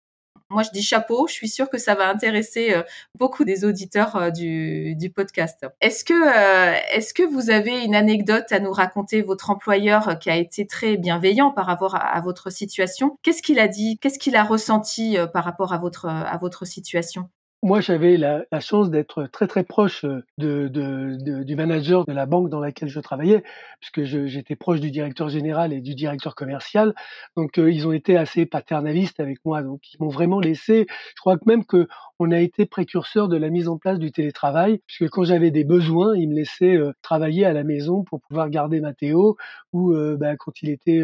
Moi, 0.54 0.62
je 0.62 0.70
dis 0.70 0.82
chapeau. 0.82 1.26
Je 1.26 1.32
suis 1.34 1.48
sûre 1.48 1.68
que 1.68 1.78
ça 1.78 1.96
va 1.96 2.08
intéresser 2.08 2.72
euh, 2.72 2.82
beaucoup 3.16 3.44
des 3.44 3.64
auditeurs 3.64 4.14
euh, 4.16 4.30
du, 4.30 5.12
podcast. 5.14 5.66
Est-ce 5.80 6.04
que, 6.04 6.96
est-ce 6.96 7.12
que 7.12 7.22
vous 7.22 7.50
avez 7.50 7.84
une 7.84 7.94
anecdote 7.94 8.50
à 8.50 8.60
nous 8.60 8.72
raconter? 8.72 9.22
Votre 9.22 9.50
employeur 9.50 10.18
qui 10.18 10.30
a 10.30 10.36
été 10.36 10.66
très 10.66 10.96
bienveillant 10.96 11.50
par 11.50 11.66
rapport 11.66 11.94
à, 11.96 12.20
votre 12.20 12.50
situation, 12.50 13.18
qu'est-ce 13.22 13.42
qu'il 13.42 13.58
a 13.58 13.68
dit? 13.68 13.98
Qu'est-ce 13.98 14.18
qu'il 14.18 14.36
a 14.36 14.44
ressenti 14.44 15.16
par 15.32 15.44
rapport 15.44 15.72
à 15.72 15.78
votre, 15.78 16.06
à 16.06 16.38
votre 16.38 16.64
situation? 16.64 17.28
Moi, 17.64 17.80
j'avais 17.80 18.18
la, 18.18 18.44
la, 18.52 18.60
chance 18.60 18.90
d'être 18.90 19.24
très 19.24 19.46
très 19.46 19.64
proche 19.64 20.04
euh, 20.04 20.22
de, 20.36 20.68
de, 20.68 21.16
de, 21.18 21.42
du 21.42 21.56
manager 21.56 22.04
de 22.04 22.12
la 22.12 22.26
banque 22.26 22.50
dans 22.50 22.60
laquelle 22.60 22.90
je 22.90 23.00
travaillais, 23.00 23.42
puisque 23.80 24.04
j'étais 24.04 24.54
proche 24.54 24.80
du 24.80 24.90
directeur 24.90 25.30
général 25.30 25.72
et 25.72 25.80
du 25.80 25.94
directeur 25.94 26.34
commercial. 26.34 26.94
Donc, 27.38 27.58
euh, 27.58 27.72
ils 27.72 27.86
ont 27.86 27.92
été 27.92 28.18
assez 28.18 28.44
paternalistes 28.44 29.18
avec 29.18 29.38
moi. 29.46 29.62
Donc, 29.62 29.80
ils 29.94 29.96
m'ont 30.02 30.10
vraiment 30.10 30.40
laissé. 30.40 30.86
Je 31.16 31.20
crois 31.22 31.38
que 31.38 31.44
même 31.46 31.64
que 31.64 31.88
on 32.18 32.32
a 32.32 32.38
été 32.38 32.66
précurseur 32.66 33.28
de 33.28 33.36
la 33.38 33.48
mise 33.48 33.68
en 33.68 33.78
place 33.78 33.98
du 33.98 34.12
télétravail, 34.12 34.80
puisque 34.86 35.08
quand 35.08 35.24
j'avais 35.24 35.50
des 35.50 35.64
besoins, 35.64 36.14
ils 36.14 36.28
me 36.28 36.34
laissaient 36.34 36.76
euh, 36.76 36.92
travailler 37.00 37.46
à 37.46 37.54
la 37.54 37.64
maison 37.64 38.04
pour 38.04 38.20
pouvoir 38.20 38.50
garder 38.50 38.80
Mathéo, 38.80 39.38
ou 39.72 39.94
bah, 40.18 40.36
quand 40.36 40.60
il 40.62 40.68
était, 40.68 41.02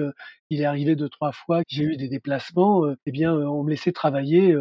il 0.50 0.61
est 0.61 0.64
arrivé 0.64 0.95
deux 0.95 1.09
trois 1.09 1.33
fois, 1.33 1.62
j'ai 1.69 1.85
eu 1.85 1.97
des 1.97 2.09
déplacements, 2.09 2.85
eh 3.07 3.11
bien, 3.11 3.33
on 3.35 3.64
me 3.64 3.71
laissait 3.71 3.93
travailler 3.93 4.55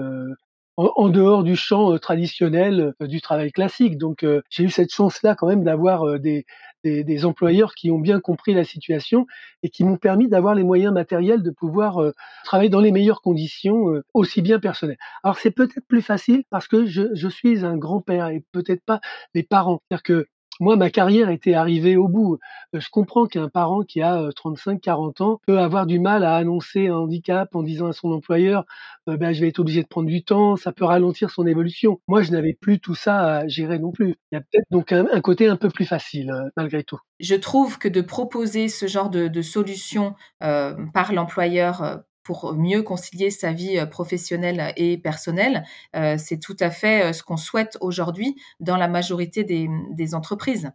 en, 0.79 1.09
dehors 1.09 1.43
du 1.43 1.55
champ 1.55 1.93
euh, 1.93 1.99
traditionnel 1.99 2.93
euh, 3.01 3.07
du 3.07 3.21
travail 3.21 3.51
classique. 3.51 3.97
Donc 3.97 4.23
euh, 4.23 4.41
j'ai 4.49 4.63
eu 4.63 4.69
cette 4.69 4.93
chance-là 4.93 5.35
quand 5.35 5.47
même 5.47 5.63
d'avoir 5.63 6.19
des, 6.19 6.45
des, 6.83 7.25
employeurs 7.25 7.73
qui 7.75 7.91
ont 7.91 7.99
bien 7.99 8.19
compris 8.19 8.53
la 8.53 8.63
situation 8.63 9.27
et 9.63 9.69
qui 9.69 9.83
m'ont 9.83 9.97
permis 9.97 10.29
d'avoir 10.29 10.55
les 10.55 10.63
moyens 10.63 10.93
matériels 10.93 11.43
de 11.43 11.51
pouvoir 11.51 12.01
travailler 12.45 12.69
dans 12.69 12.79
les 12.79 12.91
meilleures 12.91 13.21
conditions, 13.21 14.01
aussi 14.13 14.41
bien 14.41 14.59
personnelles. 14.59 14.97
Alors 15.23 15.37
c'est 15.37 15.51
peut-être 15.51 15.85
plus 15.87 16.01
facile 16.01 16.43
parce 16.49 16.67
que 16.67 16.85
je, 16.85 17.13
je 17.13 17.27
suis 17.27 17.65
un 17.65 17.75
grand-père 17.75 18.27
et 18.29 18.43
peut-être 18.53 18.83
pas 18.85 19.01
les 19.33 19.43
parents. 19.43 19.81
C'est-à-dire 19.89 20.03
que 20.03 20.27
moi, 20.59 20.75
ma 20.75 20.89
carrière 20.89 21.29
était 21.29 21.53
arrivée 21.53 21.95
au 21.95 22.07
bout. 22.07 22.37
Euh, 22.75 22.79
je 22.79 22.89
comprends 22.89 23.25
qu'un 23.27 23.49
parent 23.49 23.83
qui 23.83 24.01
a 24.01 24.29
35-40 24.29 25.21
euh, 25.21 25.23
ans 25.23 25.41
peut 25.47 25.59
avoir 25.59 25.85
du 25.85 25.99
mal 25.99 26.23
à 26.23 26.35
annoncer 26.35 26.87
un 26.87 26.95
handicap 26.95 27.55
en 27.55 27.63
disant 27.63 27.87
à 27.87 27.93
son 27.93 28.11
employeur 28.11 28.65
ben, 29.07 29.33
je 29.33 29.41
vais 29.41 29.47
être 29.47 29.57
obligé 29.57 29.81
de 29.81 29.87
prendre 29.87 30.07
du 30.07 30.23
temps, 30.23 30.55
ça 30.55 30.71
peut 30.71 30.85
ralentir 30.85 31.31
son 31.31 31.47
évolution. 31.47 31.99
Moi, 32.07 32.21
je 32.21 32.31
n'avais 32.31 32.53
plus 32.53 32.79
tout 32.79 32.93
ça 32.93 33.37
à 33.37 33.47
gérer 33.47 33.79
non 33.79 33.91
plus. 33.91 34.17
Il 34.31 34.35
y 34.35 34.37
a 34.37 34.41
peut-être 34.41 34.67
donc 34.69 34.91
un, 34.91 35.21
côté 35.21 35.47
un 35.47 35.55
peu 35.55 35.69
plus 35.69 35.85
facile, 35.85 36.31
malgré 36.55 36.83
tout. 36.83 36.99
Je 37.19 37.33
trouve 37.33 37.79
que 37.79 37.87
de 37.87 38.01
proposer 38.01 38.67
ce 38.67 38.85
genre 38.85 39.09
de 39.09 39.41
solution 39.41 40.13
par 40.39 41.11
l'employeur 41.11 42.03
pour 42.23 42.53
mieux 42.53 42.83
concilier 42.83 43.31
sa 43.31 43.51
vie 43.53 43.83
professionnelle 43.89 44.73
et 44.77 44.97
personnelle. 44.97 45.65
c'est 45.93 46.39
tout 46.39 46.57
à 46.59 46.69
fait 46.69 47.13
ce 47.13 47.23
qu'on 47.23 47.37
souhaite 47.37 47.77
aujourd'hui 47.81 48.35
dans 48.59 48.77
la 48.77 48.87
majorité 48.87 49.43
des, 49.43 50.15
entreprises. 50.15 50.71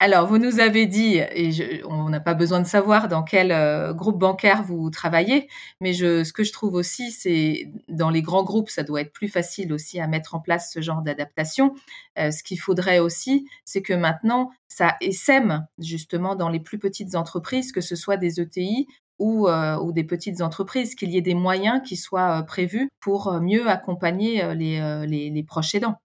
Alors, 0.00 0.28
vous 0.28 0.38
nous 0.38 0.60
avez 0.60 0.86
dit, 0.86 1.16
et 1.16 1.82
on 1.84 2.08
n'a 2.08 2.20
pas 2.20 2.34
besoin 2.34 2.60
de 2.60 2.66
savoir 2.68 3.08
dans 3.08 3.24
quel 3.24 3.50
euh, 3.50 3.92
groupe 3.92 4.16
bancaire 4.16 4.62
vous 4.62 4.90
travaillez, 4.90 5.48
mais 5.80 5.92
ce 5.92 6.32
que 6.32 6.44
je 6.44 6.52
trouve 6.52 6.74
aussi, 6.74 7.10
c'est 7.10 7.72
dans 7.88 8.08
les 8.08 8.22
grands 8.22 8.44
groupes, 8.44 8.70
ça 8.70 8.84
doit 8.84 9.00
être 9.00 9.12
plus 9.12 9.26
facile 9.26 9.72
aussi 9.72 9.98
à 9.98 10.06
mettre 10.06 10.36
en 10.36 10.40
place 10.40 10.70
ce 10.72 10.80
genre 10.80 11.02
d'adaptation. 11.02 11.74
Euh, 12.16 12.30
ce 12.30 12.44
qu'il 12.44 12.60
faudrait 12.60 13.00
aussi, 13.00 13.48
c'est 13.64 13.82
que 13.82 13.92
maintenant, 13.92 14.50
ça 14.68 14.96
essaime 15.00 15.66
justement 15.80 16.36
dans 16.36 16.48
les 16.48 16.60
plus 16.60 16.78
petites 16.78 17.16
entreprises, 17.16 17.72
que 17.72 17.80
ce 17.80 17.96
soit 17.96 18.16
des 18.16 18.40
ETI 18.40 18.86
ou, 19.18 19.48
euh, 19.48 19.78
ou 19.78 19.92
des 19.92 20.04
petites 20.04 20.40
entreprises, 20.40 20.94
qu'il 20.94 21.10
y 21.10 21.16
ait 21.16 21.22
des 21.22 21.34
moyens 21.34 21.82
qui 21.86 21.96
soient 21.96 22.42
prévus 22.44 22.90
pour 23.00 23.40
mieux 23.40 23.68
accompagner 23.68 24.54
les, 24.54 25.06
les, 25.06 25.30
les 25.30 25.42
proches 25.42 25.74
aidants 25.74 25.98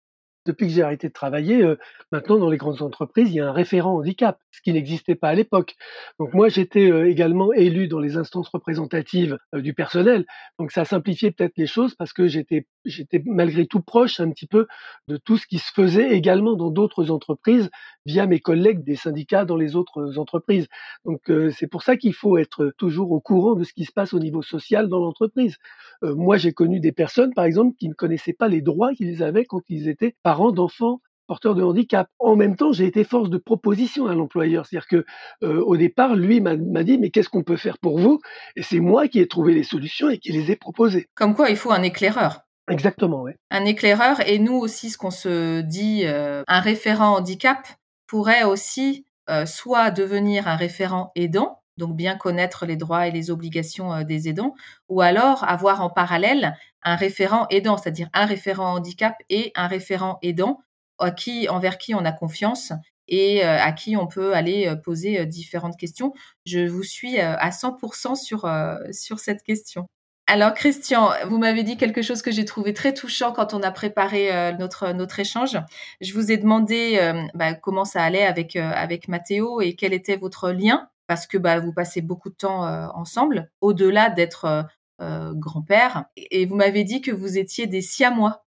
depuis 0.45 0.67
que 0.67 0.73
j'ai 0.73 0.81
arrêté 0.81 1.07
de 1.07 1.13
travailler, 1.13 1.63
euh, 1.63 1.77
maintenant 2.11 2.37
dans 2.37 2.49
les 2.49 2.57
grandes 2.57 2.81
entreprises, 2.81 3.29
il 3.29 3.35
y 3.35 3.39
a 3.39 3.47
un 3.47 3.51
référent 3.51 3.95
handicap, 3.97 4.39
ce 4.51 4.61
qui 4.61 4.73
n'existait 4.73 5.15
pas 5.15 5.29
à 5.29 5.33
l'époque. 5.33 5.75
Donc 6.19 6.33
moi, 6.33 6.49
j'étais 6.49 6.91
euh, 6.91 7.09
également 7.09 7.53
élu 7.53 7.87
dans 7.87 7.99
les 7.99 8.17
instances 8.17 8.49
représentatives 8.49 9.37
euh, 9.55 9.61
du 9.61 9.73
personnel. 9.73 10.25
Donc 10.59 10.71
ça 10.71 10.81
a 10.81 10.85
simplifié 10.85 11.31
peut-être 11.31 11.57
les 11.57 11.67
choses 11.67 11.95
parce 11.95 12.13
que 12.13 12.27
j'étais 12.27 12.67
j'étais 12.85 13.21
malgré 13.25 13.65
tout 13.65 13.81
proche 13.81 14.19
un 14.19 14.29
petit 14.31 14.47
peu 14.47 14.67
de 15.07 15.15
tout 15.15 15.37
ce 15.37 15.47
qui 15.47 15.59
se 15.59 15.71
faisait 15.73 16.11
également 16.11 16.55
dans 16.55 16.69
d'autres 16.69 17.11
entreprises 17.11 17.69
via 18.05 18.25
mes 18.25 18.39
collègues 18.39 18.83
des 18.83 18.97
syndicats 18.97 19.45
dans 19.45 19.55
les 19.55 19.77
autres 19.77 20.17
entreprises. 20.19 20.67
Donc 21.05 21.21
c'est 21.51 21.67
pour 21.67 21.83
ça 21.83 21.95
qu'il 21.95 22.13
faut 22.13 22.37
être 22.37 22.73
toujours 22.77 23.13
au 23.13 23.21
courant 23.21 23.55
de 23.55 23.63
ce 23.63 23.71
qui 23.71 23.85
se 23.85 23.93
passe 23.93 24.13
au 24.13 24.19
niveau 24.19 24.41
social 24.41 24.89
dans 24.89 24.99
l'entreprise. 24.99 25.57
moi, 26.01 26.35
j'ai 26.35 26.51
connu 26.51 26.81
des 26.81 26.91
personnes, 26.91 27.33
par 27.33 27.45
exemple, 27.45 27.77
qui 27.77 27.87
ne 27.87 27.93
connaissaient 27.93 28.33
pas 28.33 28.49
les 28.49 28.61
droits 28.61 28.93
qu'ils 28.93 29.23
avaient 29.23 29.45
quand 29.45 29.61
ils 29.69 29.87
étaient 29.87 30.15
parents 30.33 30.51
d'enfants 30.51 30.99
porteurs 31.27 31.53
de 31.53 31.61
handicap. 31.63 32.07
En 32.17 32.35
même 32.35 32.55
temps, 32.55 32.71
j'ai 32.71 32.85
été 32.85 33.03
force 33.03 33.29
de 33.29 33.37
proposition 33.37 34.07
à 34.07 34.15
l'employeur. 34.15 34.65
C'est-à-dire 34.65 34.87
que 34.87 35.05
euh, 35.43 35.61
au 35.61 35.77
départ, 35.77 36.15
lui 36.15 36.41
m'a 36.41 36.55
dit 36.55 36.97
mais 36.97 37.11
qu'est-ce 37.11 37.29
qu'on 37.29 37.43
peut 37.43 37.55
faire 37.55 37.77
pour 37.77 37.99
vous? 37.99 38.19
Et 38.55 38.63
c'est 38.63 38.79
moi 38.79 39.07
qui 39.07 39.19
ai 39.19 39.27
trouvé 39.27 39.53
les 39.53 39.63
solutions 39.63 40.09
et 40.09 40.17
qui 40.17 40.31
les 40.31 40.51
ai 40.51 40.55
proposées. 40.55 41.05
Comme 41.13 41.35
quoi, 41.35 41.51
il 41.51 41.55
faut 41.55 41.71
un 41.71 41.83
éclaireur. 41.83 42.41
Exactement, 42.67 43.21
oui. 43.21 43.33
Un 43.51 43.65
éclaireur 43.65 44.27
et 44.27 44.39
nous 44.39 44.55
aussi, 44.55 44.89
ce 44.89 44.97
qu'on 44.97 45.11
se 45.11 45.61
dit, 45.61 46.01
euh, 46.05 46.41
un 46.47 46.59
référent 46.61 47.15
handicap 47.17 47.67
pourrait 48.07 48.43
aussi 48.43 49.05
euh, 49.29 49.45
soit 49.45 49.91
devenir 49.91 50.47
un 50.47 50.55
référent 50.55 51.11
aidant, 51.15 51.61
donc 51.77 51.95
bien 51.95 52.15
connaître 52.15 52.65
les 52.65 52.75
droits 52.75 53.07
et 53.07 53.11
les 53.11 53.31
obligations 53.31 54.03
des 54.03 54.29
aidants, 54.29 54.53
ou 54.89 55.01
alors 55.01 55.43
avoir 55.43 55.81
en 55.81 55.89
parallèle 55.89 56.55
un 56.83 56.95
référent 56.95 57.47
aidant, 57.49 57.77
c'est-à-dire 57.77 58.09
un 58.13 58.25
référent 58.25 58.73
handicap 58.73 59.15
et 59.29 59.51
un 59.55 59.67
référent 59.67 60.19
aidant 60.21 60.59
à 60.99 61.11
qui, 61.11 61.49
envers 61.49 61.77
qui 61.77 61.95
on 61.95 62.05
a 62.05 62.11
confiance 62.11 62.73
et 63.07 63.43
à 63.43 63.71
qui 63.71 63.97
on 63.97 64.07
peut 64.07 64.33
aller 64.33 64.73
poser 64.83 65.25
différentes 65.25 65.77
questions. 65.77 66.13
Je 66.45 66.67
vous 66.67 66.83
suis 66.83 67.19
à 67.19 67.49
100% 67.49 68.15
sur, 68.15 69.19
cette 69.19 69.43
question. 69.43 69.87
Alors 70.25 70.53
Christian, 70.53 71.11
vous 71.27 71.37
m'avez 71.37 71.63
dit 71.63 71.75
quelque 71.75 72.01
chose 72.01 72.21
que 72.21 72.31
j'ai 72.31 72.45
trouvé 72.45 72.73
très 72.73 72.93
touchant 72.93 73.33
quand 73.33 73.53
on 73.53 73.61
a 73.61 73.71
préparé 73.71 74.53
notre 74.57 74.93
notre 74.93 75.19
échange. 75.19 75.57
Je 75.99 76.13
vous 76.13 76.31
ai 76.31 76.37
demandé 76.37 77.13
bah, 77.33 77.53
comment 77.53 77.85
ça 77.85 78.01
allait 78.01 78.25
avec 78.25 78.55
avec 78.55 79.09
Mathéo 79.09 79.59
et 79.59 79.75
quel 79.75 79.93
était 79.93 80.15
votre 80.15 80.51
lien 80.51 80.89
parce 81.07 81.27
que 81.27 81.37
bah, 81.37 81.59
vous 81.59 81.73
passez 81.73 82.01
beaucoup 82.01 82.29
de 82.29 82.35
temps 82.35 82.63
ensemble, 82.95 83.51
au-delà 83.61 84.09
d'être 84.09 84.65
grand-père. 84.99 86.05
Et 86.17 86.45
vous 86.45 86.55
m'avez 86.55 86.83
dit 86.83 87.01
que 87.01 87.11
vous 87.11 87.37
étiez 87.37 87.67
des 87.67 87.81
siamois. 87.81 88.45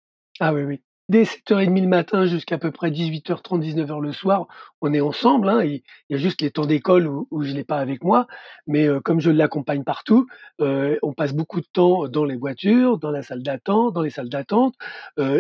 Ah 0.40 0.52
oui, 0.52 0.62
oui 0.62 0.82
dès 1.08 1.22
7h30 1.22 1.80
le 1.80 1.88
matin 1.88 2.26
jusqu'à 2.26 2.56
à 2.56 2.58
peu 2.58 2.70
près 2.70 2.90
18h30, 2.90 3.60
19h 3.60 4.00
le 4.00 4.12
soir, 4.12 4.46
on 4.80 4.92
est 4.92 5.00
ensemble. 5.00 5.48
Hein. 5.48 5.62
Il, 5.64 5.82
y 6.10 6.14
a 6.14 6.18
juste 6.18 6.42
les 6.42 6.50
temps 6.50 6.66
d'école 6.66 7.08
où, 7.08 7.42
je 7.42 7.52
l'ai 7.52 7.64
pas 7.64 7.78
avec 7.78 8.04
moi, 8.04 8.26
mais 8.66 8.88
comme 9.04 9.20
je 9.20 9.30
l'accompagne 9.30 9.84
partout, 9.84 10.26
on 10.58 11.12
passe 11.16 11.34
beaucoup 11.34 11.60
de 11.60 11.66
temps 11.72 12.08
dans 12.08 12.24
les 12.24 12.36
voitures, 12.36 12.98
dans 12.98 13.10
la 13.10 13.22
salle 13.22 13.42
d'attente, 13.42 13.94
dans 13.94 14.02
les 14.02 14.10
salles 14.10 14.28
d'attente, 14.28 14.74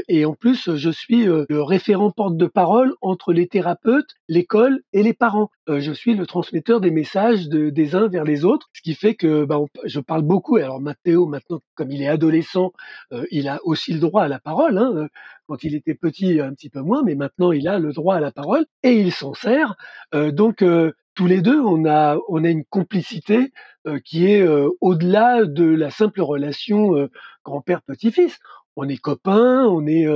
et 0.08 0.24
en 0.24 0.34
plus, 0.34 0.76
je 0.76 0.90
suis 0.90 1.24
le 1.24 1.62
référent 1.62 2.10
porte 2.10 2.36
de 2.36 2.46
parole 2.46 2.94
entre 3.00 3.32
les 3.32 3.48
thérapeutes, 3.48 4.14
l'école 4.28 4.80
et 4.92 5.02
les 5.02 5.14
parents. 5.14 5.50
Je 5.68 5.92
suis 5.92 6.14
le 6.14 6.26
transmetteur 6.26 6.80
des 6.80 6.90
messages 6.90 7.48
de, 7.48 7.70
des 7.70 7.94
uns 7.94 8.08
vers 8.08 8.24
les 8.24 8.44
autres, 8.44 8.68
ce 8.72 8.82
qui 8.82 8.94
fait 8.94 9.14
que 9.14 9.44
bah, 9.44 9.58
je 9.84 10.00
parle 10.00 10.22
beaucoup. 10.22 10.56
Alors 10.56 10.80
Mathéo, 10.80 11.26
maintenant, 11.26 11.60
comme 11.74 11.90
il 11.90 12.02
est 12.02 12.08
adolescent, 12.08 12.72
il 13.30 13.48
a 13.48 13.60
aussi 13.64 13.92
le 13.92 14.00
droit 14.00 14.22
à 14.22 14.28
la 14.28 14.38
parole. 14.38 14.78
Hein 14.78 15.08
quand 15.48 15.64
il 15.64 15.74
était 15.74 15.94
petit 15.94 16.40
un 16.40 16.52
petit 16.52 16.68
peu 16.68 16.80
moins, 16.80 17.02
mais 17.02 17.14
maintenant 17.14 17.52
il 17.52 17.66
a 17.68 17.78
le 17.78 17.92
droit 17.92 18.16
à 18.16 18.20
la 18.20 18.30
parole 18.30 18.66
et 18.82 18.92
il 18.92 19.12
s'en 19.12 19.34
sert. 19.34 19.74
Euh, 20.14 20.30
donc 20.30 20.62
euh, 20.62 20.92
tous 21.14 21.26
les 21.26 21.40
deux, 21.40 21.60
on 21.60 21.86
a 21.86 22.18
on 22.28 22.44
a 22.44 22.50
une 22.50 22.64
complicité 22.64 23.52
euh, 23.86 23.98
qui 24.04 24.26
est 24.26 24.46
au-delà 24.80 25.44
de 25.44 25.64
la 25.64 25.90
simple 25.90 26.20
relation 26.20 27.08
grand-père 27.44 27.82
petit-fils. 27.82 28.38
On 28.80 28.88
est 28.88 28.96
copains, 28.96 29.64
on 29.64 29.88
est 29.88 30.06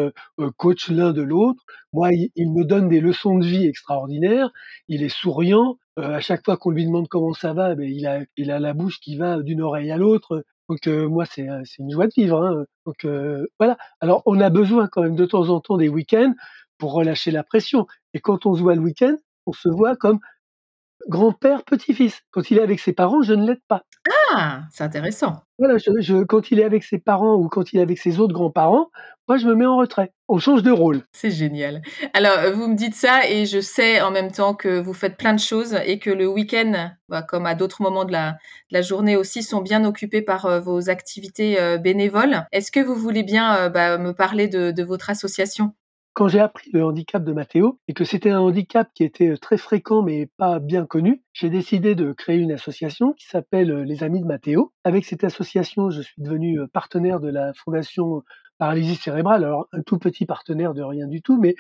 coach 0.57 0.88
l'un 0.88 1.12
de 1.12 1.21
l'autre. 1.23 1.61
Moi, 1.92 2.11
il, 2.12 2.52
me 2.52 2.64
donne 2.64 2.88
des 2.88 3.00
leçons 3.00 3.37
de 3.38 3.45
vie 3.45 3.66
extraordinaires. 3.66 4.50
Il 4.87 5.02
est 5.02 5.09
souriant. 5.09 5.78
à 5.97 6.21
chaque 6.21 6.45
fois 6.45 6.57
qu'on 6.57 6.71
lui 6.71 6.87
demande 6.87 7.09
comment 7.09 7.33
ça 7.35 7.54
va, 7.54 7.75
ben, 7.75 7.90
il 7.90 8.07
a 8.07 8.21
il 8.37 8.52
a 8.52 8.61
la 8.61 8.73
bouche 8.73 9.00
qui 9.00 9.16
va 9.16 9.42
d'une 9.42 9.62
oreille 9.62 9.90
à 9.90 9.97
l'autre. 9.97 10.45
Donc 10.69 10.87
moi, 10.87 11.25
c'est 11.26 11.49
une 11.81 11.90
joie 11.90 12.07
de 12.07 12.12
vivre. 12.16 12.40
Hein. 12.40 12.64
Donc 12.87 13.04
voilà. 13.59 13.76
Alors 14.00 14.23
on 14.26 14.40
a 14.40 14.49
besoin 14.49 14.87
quand 14.87 15.02
même 15.02 15.16
de 15.16 15.26
temps 15.26 15.49
en 15.49 15.59
temps 15.61 15.76
des 15.76 15.88
week-ends 15.88 16.35
pour 16.78 16.92
relâcher 16.92 17.33
la 17.33 17.42
pression. 17.42 17.88
Et 18.14 18.21
quand 18.21 18.47
on 18.47 18.54
se 18.54 18.61
voit 18.62 18.76
le 18.76 18.81
week-end, 18.81 19.16
on 19.47 19.52
se 19.52 19.69
voit 19.69 19.97
comme 19.97 20.21
grand-père, 21.09 21.64
petit-fils. 21.64 22.23
Quand 22.30 22.50
il 22.50 22.59
est 22.59 22.62
avec 22.62 22.80
ses 22.80 22.92
parents, 22.92 23.23
je 23.23 23.35
ne 23.35 23.47
l'aide 23.47 23.62
pas. 23.68 23.82
Ah, 24.32 24.62
c'est 24.71 24.85
intéressant. 24.85 25.42
Voilà, 25.59 25.76
je, 25.78 26.25
quand 26.25 26.50
il 26.50 26.59
est 26.59 26.64
avec 26.64 26.82
ses 26.82 26.99
parents 26.99 27.35
ou 27.35 27.49
quand 27.49 27.73
il 27.73 27.78
est 27.78 27.82
avec 27.82 27.99
ses 27.99 28.18
autres 28.18 28.35
grands-parents, 28.35 28.90
moi, 29.28 29.37
je 29.37 29.47
me 29.47 29.54
mets 29.54 29.66
en 29.66 29.76
retrait. 29.76 30.12
On 30.28 30.38
change 30.38 30.62
de 30.62 30.73
rôle. 30.73 31.02
C'est 31.12 31.30
génial. 31.30 31.82
Alors, 32.12 32.38
euh, 32.38 32.52
vous 32.52 32.66
me 32.66 32.75
dites 32.75 32.94
ça 32.94 33.28
et 33.28 33.47
je 33.47 33.61
sais 33.61 34.00
en 34.00 34.11
même 34.11 34.32
temps 34.32 34.54
que 34.54 34.80
vous 34.80 34.94
faites 34.94 35.16
plein 35.16 35.32
de 35.32 35.38
choses 35.38 35.78
et 35.87 35.99
que 35.99 36.11
le 36.11 36.26
week-end, 36.26 36.90
bah, 37.09 37.23
comme 37.23 37.47
à 37.47 37.54
d'autres 37.54 37.82
moments 37.82 38.04
de 38.04 38.12
la, 38.12 38.37
la, 38.71 38.82
journée 38.82 39.16
aussi, 39.16 39.42
sont 39.42 39.61
bien 39.61 39.85
occupés 39.85 40.23
par 40.23 40.47
euh, 40.47 40.61
vos 40.61 40.90
activités 40.90 41.61
euh, 41.61 41.78
bénévoles. 41.78 42.47
Est-ce 42.50 42.73
que 42.73 42.80
vous 42.80 42.97
voulez 42.97 43.23
bien 43.23 43.68
bah, 43.68 43.97
me 43.99 44.12
parler 44.12 44.49
de, 44.49 44.73
de 44.73 44.82
votre 44.82 45.11
association? 45.11 45.73
Quand 46.14 46.28
j'ai 46.28 46.40
appris 46.40 46.71
le 46.73 46.85
handicap 46.85 47.25
de 47.25 47.33
Mathéo 47.33 47.78
et 47.88 47.95
que 47.95 48.04
c'était 48.04 48.31
un 48.31 48.40
handicap 48.40 48.90
qui 48.95 49.04
était 49.04 49.37
très 49.37 49.57
fréquent 49.57 50.02
mais 50.02 50.28
pas 50.37 50.59
bien 50.59 50.85
connu, 50.87 51.23
j'ai 51.33 51.49
décidé 51.50 51.95
de 51.95 52.12
créer 52.12 52.38
une 52.38 52.52
association 52.52 53.12
qui 53.14 53.26
s'appelle 53.26 53.73
Les 53.83 54.04
Amis 54.04 54.21
de 54.21 54.26
Mathéo. 54.26 54.73
Avec 54.85 55.04
cette 55.04 55.25
association, 55.25 55.90
je 55.90 56.02
suis 56.02 56.21
devenu 56.23 56.61
partenaire 56.73 57.21
de 57.21 57.28
la 57.28 57.52
Fondation 57.54 58.23
Paralysie 58.59 58.97
cérébrale. 58.97 59.45
Alors 59.45 59.69
un 59.73 59.83
tout 59.83 59.99
petit 59.99 60.26
partenaire 60.26 60.75
de 60.75 60.83
rien 60.83 61.07
du 61.07 61.23
tout, 61.23 61.40
mais 61.40 61.54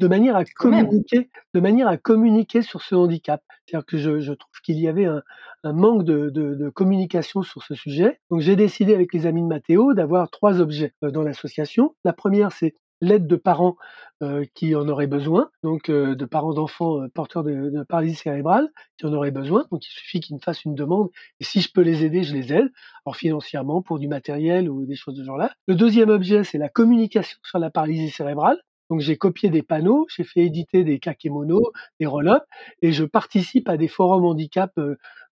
de 0.00 0.08
manière 0.08 0.36
à 0.36 0.44
communiquer, 0.44 1.30
de 1.54 1.60
manière 1.60 1.86
à 1.88 1.96
communiquer 1.96 2.62
sur 2.62 2.82
ce 2.82 2.94
handicap. 2.94 3.42
C'est-à-dire 3.66 3.86
que 3.86 3.96
je, 3.96 4.20
je 4.20 4.32
trouve 4.32 4.60
qu'il 4.64 4.78
y 4.80 4.88
avait 4.88 5.04
un, 5.04 5.22
un 5.62 5.72
manque 5.72 6.04
de, 6.04 6.30
de, 6.30 6.54
de, 6.54 6.68
communication 6.68 7.42
sur 7.42 7.62
ce 7.62 7.74
sujet. 7.74 8.20
Donc 8.30 8.40
j'ai 8.40 8.56
décidé 8.56 8.94
avec 8.94 9.14
les 9.14 9.26
amis 9.26 9.42
de 9.42 9.46
Mathéo 9.46 9.94
d'avoir 9.94 10.30
trois 10.30 10.60
objets 10.60 10.94
dans 11.02 11.22
l'association. 11.22 11.94
La 12.04 12.12
première, 12.12 12.50
c'est 12.50 12.74
l'aide 13.04 13.26
de 13.26 13.36
parents 13.36 13.76
euh, 14.22 14.44
qui 14.54 14.74
en 14.74 14.88
auraient 14.88 15.06
besoin, 15.06 15.50
donc 15.62 15.88
euh, 15.88 16.14
de 16.14 16.24
parents 16.24 16.54
d'enfants 16.54 17.02
euh, 17.02 17.08
porteurs 17.08 17.42
de, 17.42 17.82
paralysie 17.82 18.14
cérébrale 18.14 18.68
qui 18.96 19.06
en 19.06 19.12
auraient 19.12 19.32
besoin. 19.32 19.66
Donc 19.70 19.84
il 19.86 19.90
suffit 19.90 20.20
qu'ils 20.20 20.36
me 20.36 20.40
fassent 20.40 20.64
une 20.64 20.74
demande 20.74 21.10
et 21.40 21.44
si 21.44 21.60
je 21.60 21.70
peux 21.72 21.82
les 21.82 22.04
aider, 22.04 22.22
je 22.22 22.34
les 22.34 22.52
aide, 22.52 22.70
alors 23.04 23.16
financièrement 23.16 23.82
pour 23.82 23.98
du 23.98 24.08
matériel 24.08 24.70
ou 24.70 24.86
des 24.86 24.94
choses 24.94 25.16
de 25.16 25.24
genre 25.24 25.36
là. 25.36 25.50
Le 25.66 25.74
deuxième 25.74 26.10
objet, 26.10 26.44
c'est 26.44 26.58
la 26.58 26.68
communication 26.68 27.38
sur 27.42 27.58
la 27.58 27.70
paralysie 27.70 28.10
cérébrale. 28.10 28.58
Donc 28.88 29.00
j'ai 29.00 29.16
copié 29.16 29.50
des 29.50 29.62
panneaux, 29.62 30.06
j'ai 30.14 30.24
fait 30.24 30.42
éditer 30.42 30.84
des 30.84 30.98
kakémonos, 30.98 31.72
des 31.98 32.06
roll-up, 32.06 32.44
et 32.82 32.92
je 32.92 33.04
participe 33.04 33.68
à 33.68 33.76
des 33.76 33.88
forums 33.88 34.26
handicap 34.26 34.72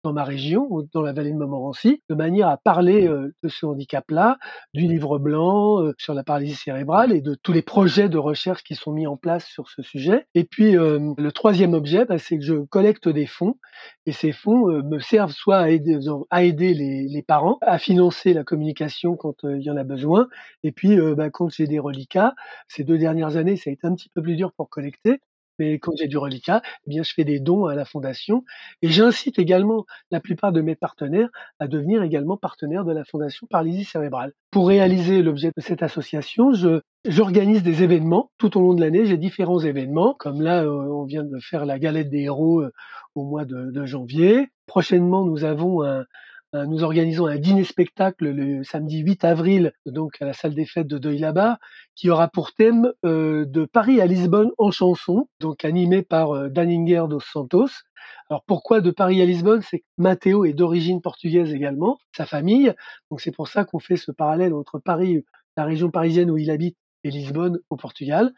dans 0.03 0.13
ma 0.13 0.24
région, 0.24 0.67
dans 0.93 1.01
la 1.01 1.13
vallée 1.13 1.31
de 1.31 1.38
Montmorency, 1.38 2.01
de 2.10 2.15
manière 2.15 2.48
à 2.48 2.58
parler 2.58 3.08
euh, 3.08 3.34
de 3.43 3.50
ce 3.50 3.65
handicap-là, 3.65 4.38
du 4.74 4.81
livre 4.81 5.20
blanc 5.20 5.81
euh, 5.81 5.93
sur 5.98 6.13
la 6.13 6.24
paralysie 6.24 6.55
cérébrale 6.55 7.12
et 7.12 7.22
de 7.22 7.36
tous 7.36 7.53
les 7.53 7.62
projets 7.62 8.10
de 8.10 8.17
recherche 8.17 8.63
qui 8.63 8.75
sont 8.75 8.91
mis 8.91 9.05
en 9.08 9.17
place 9.17 9.46
sur 9.46 9.70
ce 9.70 9.81
sujet. 9.81 10.25
Et 10.34 10.43
puis 10.43 10.77
euh, 10.77 11.13
le 11.17 11.31
troisième 11.31 11.74
objet, 11.74 12.05
bah, 12.05 12.17
c'est 12.17 12.38
que 12.38 12.43
je 12.43 12.55
collecte 12.55 13.10
des 13.10 13.27
fonds 13.27 13.58
et 14.05 14.12
ces 14.12 14.31
fonds 14.31 14.67
me 14.84 15.00
servent 15.00 15.31
soit 15.31 15.58
à 15.58 15.70
aider, 15.70 16.00
à 16.29 16.43
aider 16.43 16.74
les, 16.74 17.08
les, 17.08 17.22
parents 17.22 17.58
à 17.62 17.77
financer 17.77 18.34
la 18.34 18.43
communication 18.43 19.15
quand 19.15 19.36
il 19.43 19.62
y 19.62 19.70
en 19.70 19.77
a 19.77 19.84
besoin, 19.84 20.27
et 20.63 20.72
puis 20.72 20.98
bah, 21.15 21.29
quand 21.29 21.50
j'ai 21.50 21.67
des 21.67 21.79
reliquats, 21.79 22.34
ces 22.67 22.84
deux 22.84 22.98
dernières 22.98 23.38
années, 23.38 23.55
ça 23.55 23.70
a 23.70 23.74
été 23.74 23.88
un 23.88 23.96
petit 23.96 24.10
peu 24.10 24.22
plus 24.22 24.36
dur 24.36 24.51
pour 24.53 24.70
collecter, 24.70 25.20
mais 25.61 25.77
quand 25.77 25.91
j'ai 25.95 26.07
du 26.07 26.17
reliquat, 26.17 26.63
eh 26.87 26.89
bien, 26.89 27.03
je 27.03 27.13
fais 27.13 27.23
des 27.23 27.39
dons 27.39 27.65
à 27.67 27.75
la 27.75 27.85
fondation 27.85 28.43
et 28.81 28.89
j'incite 28.89 29.37
également 29.37 29.85
la 30.09 30.19
plupart 30.19 30.51
de 30.51 30.61
mes 30.61 30.75
partenaires 30.75 31.29
à 31.59 31.67
devenir 31.67 32.01
également 32.01 32.35
partenaires 32.35 32.83
de 32.83 32.91
la 32.91 33.05
fondation 33.05 33.45
Paralysie 33.47 33.83
cérébrale. 33.83 34.33
Pour 34.49 34.67
réaliser 34.67 35.21
l'objet 35.21 35.51
de 35.55 35.61
cette 35.61 35.83
association, 35.83 36.53
je 36.53 36.81
J'organise 37.05 37.63
des 37.63 37.81
événements 37.81 38.29
tout 38.37 38.59
au 38.59 38.61
long 38.61 38.75
de 38.75 38.81
l'année. 38.81 39.07
J'ai 39.07 39.17
différents 39.17 39.59
événements, 39.59 40.13
comme 40.13 40.39
là, 40.39 40.63
on 40.65 41.03
vient 41.03 41.23
de 41.23 41.39
faire 41.39 41.65
la 41.65 41.79
galette 41.79 42.11
des 42.11 42.25
héros 42.25 42.63
au 43.15 43.23
mois 43.23 43.43
de, 43.43 43.85
janvier. 43.85 44.49
Prochainement, 44.67 45.25
nous 45.25 45.43
avons 45.43 45.81
un, 45.81 46.01
euh, 46.01 46.03
nous 46.53 46.84
organisons 46.84 47.27
un 47.27 47.38
dîner-spectacle 47.38 48.29
le 48.29 48.63
samedi 48.63 49.00
8 49.00 49.24
avril, 49.24 49.74
donc 49.86 50.22
à 50.22 50.25
la 50.25 50.34
salle 50.34 50.53
des 50.53 50.65
fêtes 50.65 50.88
de 50.88 50.98
Deuil-la-Bas, 50.98 51.60
qui 51.96 52.10
aura 52.10 52.27
pour 52.27 52.53
thème 52.53 52.91
euh, 53.05 53.46
de 53.46 53.65
Paris 53.65 54.01
à 54.01 54.05
Lisbonne 54.05 54.51
en 54.58 54.72
chanson, 54.72 55.29
donc 55.39 55.63
animé 55.63 56.01
par 56.01 56.31
euh, 56.31 56.50
Daninger 56.50 57.03
dos 57.10 57.20
Santos. 57.20 57.70
Alors 58.29 58.43
pourquoi 58.46 58.81
de 58.81 58.91
Paris 58.91 59.22
à 59.22 59.25
Lisbonne? 59.25 59.62
C'est 59.62 59.79
que 59.79 59.86
Matteo 59.98 60.46
est 60.46 60.53
d'origine 60.53 61.01
portugaise 61.01 61.53
également, 61.53 62.00
sa 62.15 62.25
famille, 62.25 62.74
donc 63.10 63.22
c'est 63.22 63.31
pour 63.31 63.48
ça 63.48 63.63
qu'on 63.63 63.79
fait 63.79 63.98
ce 63.98 64.12
parallèle 64.12 64.53
entre 64.53 64.79
Paris, 64.79 65.24
la 65.55 65.63
région 65.63 65.89
parisienne 65.89 66.31
où 66.31 66.38
il 66.38 66.51
habite, 66.51 66.77
et 67.03 67.10
Lisbonne 67.10 67.60
au 67.70 67.77
Portugal. 67.77 68.34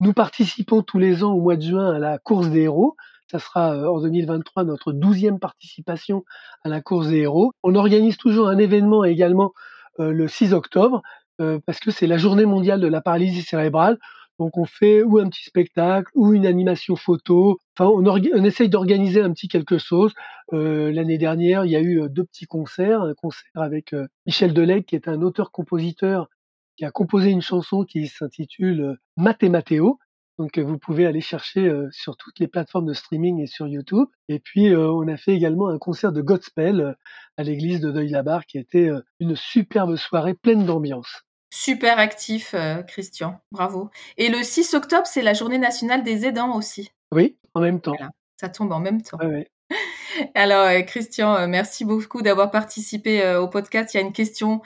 Nous 0.00 0.12
participons 0.12 0.82
tous 0.82 0.98
les 0.98 1.22
ans 1.22 1.32
au 1.32 1.40
mois 1.40 1.56
de 1.56 1.62
juin 1.62 1.94
à 1.94 1.98
la 1.98 2.18
course 2.18 2.48
des 2.48 2.62
héros, 2.62 2.96
ça 3.30 3.38
sera 3.38 3.74
euh, 3.74 3.88
en 3.88 4.00
2023 4.00 4.64
notre 4.64 4.92
douzième 4.92 5.38
participation 5.38 6.24
à 6.64 6.68
la 6.68 6.80
course 6.80 7.08
des 7.08 7.18
héros. 7.18 7.52
On 7.62 7.74
organise 7.74 8.16
toujours 8.16 8.48
un 8.48 8.58
événement 8.58 9.04
également 9.04 9.52
euh, 10.00 10.12
le 10.12 10.28
6 10.28 10.52
octobre 10.52 11.02
euh, 11.40 11.58
parce 11.66 11.80
que 11.80 11.90
c'est 11.90 12.06
la 12.06 12.18
journée 12.18 12.46
mondiale 12.46 12.80
de 12.80 12.86
la 12.86 13.00
paralysie 13.00 13.42
cérébrale. 13.42 13.98
Donc 14.38 14.58
on 14.58 14.66
fait 14.66 15.02
ou 15.02 15.18
un 15.18 15.28
petit 15.28 15.44
spectacle 15.44 16.10
ou 16.14 16.34
une 16.34 16.46
animation 16.46 16.94
photo. 16.94 17.58
Enfin, 17.78 17.90
on, 17.90 18.44
essaye 18.44 18.68
d'organiser 18.68 19.22
un 19.22 19.32
petit 19.32 19.48
quelque 19.48 19.78
chose. 19.78 20.12
L'année 20.52 21.16
dernière, 21.16 21.64
il 21.64 21.70
y 21.70 21.76
a 21.76 21.80
eu 21.80 22.02
deux 22.10 22.24
petits 22.24 22.44
concerts. 22.44 23.00
Un 23.00 23.14
concert 23.14 23.50
avec 23.54 23.94
Michel 24.26 24.52
Delec, 24.52 24.84
qui 24.84 24.94
est 24.94 25.08
un 25.08 25.22
auteur-compositeur 25.22 26.28
qui 26.76 26.84
a 26.84 26.90
composé 26.90 27.30
une 27.30 27.40
chanson 27.40 27.84
qui 27.84 28.06
s'intitule 28.08 28.98
Mathématéo. 29.16 29.98
Donc 30.38 30.58
vous 30.58 30.78
pouvez 30.78 31.06
aller 31.06 31.20
chercher 31.20 31.70
sur 31.90 32.16
toutes 32.16 32.38
les 32.38 32.48
plateformes 32.48 32.86
de 32.86 32.92
streaming 32.92 33.40
et 33.40 33.46
sur 33.46 33.66
YouTube. 33.66 34.06
Et 34.28 34.38
puis 34.38 34.74
on 34.76 35.08
a 35.08 35.16
fait 35.16 35.32
également 35.32 35.68
un 35.68 35.78
concert 35.78 36.12
de 36.12 36.20
Godspell 36.20 36.96
à 37.36 37.42
l'église 37.42 37.80
de 37.80 37.90
Deuil-la-Barre 37.90 38.46
qui 38.46 38.58
était 38.58 38.90
une 39.20 39.36
superbe 39.36 39.96
soirée 39.96 40.34
pleine 40.34 40.66
d'ambiance. 40.66 41.22
Super 41.50 41.98
actif, 41.98 42.54
Christian. 42.86 43.40
Bravo. 43.50 43.88
Et 44.18 44.28
le 44.28 44.42
6 44.42 44.74
octobre, 44.74 45.06
c'est 45.06 45.22
la 45.22 45.32
journée 45.32 45.58
nationale 45.58 46.02
des 46.02 46.26
aidants 46.26 46.54
aussi. 46.56 46.90
Oui, 47.12 47.38
en 47.54 47.60
même 47.60 47.80
temps. 47.80 47.96
Ça 48.38 48.50
tombe 48.50 48.72
en 48.72 48.80
même 48.80 49.00
temps. 49.00 49.18
Ouais, 49.18 49.48
Alors, 50.34 50.66
euh, 50.66 50.82
Christian, 50.82 51.34
euh, 51.34 51.46
merci 51.46 51.84
beaucoup 51.84 52.22
d'avoir 52.22 52.50
participé 52.50 53.22
euh, 53.22 53.40
au 53.40 53.48
podcast. 53.48 53.94
Il 53.94 53.98
y 53.98 54.00
a 54.00 54.06
une 54.06 54.12
question 54.12 54.60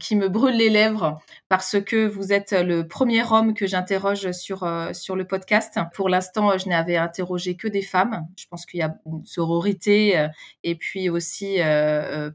qui 0.00 0.16
me 0.16 0.28
brûle 0.28 0.56
les 0.56 0.68
lèvres 0.68 1.20
parce 1.48 1.80
que 1.80 2.08
vous 2.08 2.32
êtes 2.32 2.50
le 2.50 2.88
premier 2.88 3.22
homme 3.22 3.54
que 3.54 3.68
j'interroge 3.68 4.32
sur, 4.32 4.64
le 4.64 5.22
podcast. 5.22 5.78
Pour 5.94 6.08
l'instant, 6.08 6.58
je 6.58 6.68
n'avais 6.68 6.96
interrogé 6.96 7.56
que 7.56 7.68
des 7.68 7.82
femmes. 7.82 8.26
Je 8.36 8.46
pense 8.50 8.66
qu'il 8.66 8.80
y 8.80 8.82
a 8.82 8.96
une 9.06 9.24
sororité 9.24 10.26
et 10.64 10.74
puis 10.74 11.08
aussi 11.08 11.58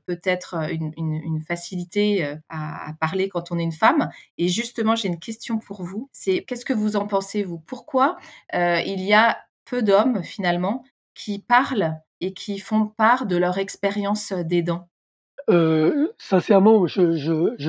peut-être 0.06 0.56
une, 0.72 1.42
facilité 1.46 2.38
à, 2.48 2.94
parler 3.02 3.28
quand 3.28 3.52
on 3.52 3.60
est 3.60 3.64
une 3.64 3.74
femme. 3.74 4.10
Et 4.38 4.48
justement, 4.48 4.96
j'ai 4.96 5.10
une 5.10 5.20
question 5.20 5.60
pour 5.60 5.84
vous. 5.84 6.10
C'est 6.14 6.46
qu'est-ce 6.46 6.64
que 6.64 6.74
vous 6.74 6.96
en 6.96 7.06
pensez, 7.06 7.44
vous? 7.44 7.60
Pourquoi 7.60 8.16
il 8.54 9.02
y 9.02 9.14
a 9.14 9.38
peu 9.66 9.82
d'hommes 9.84 10.24
finalement 10.24 10.86
qui 11.16 11.40
parlent 11.40 12.00
et 12.22 12.34
qui 12.34 12.60
font 12.60 12.88
part 12.88 13.26
de 13.26 13.38
leur 13.38 13.58
expérience 13.58 14.34
d'aidant 14.34 14.90
euh, 15.50 16.08
Sincèrement, 16.18 16.88
je, 16.88 17.02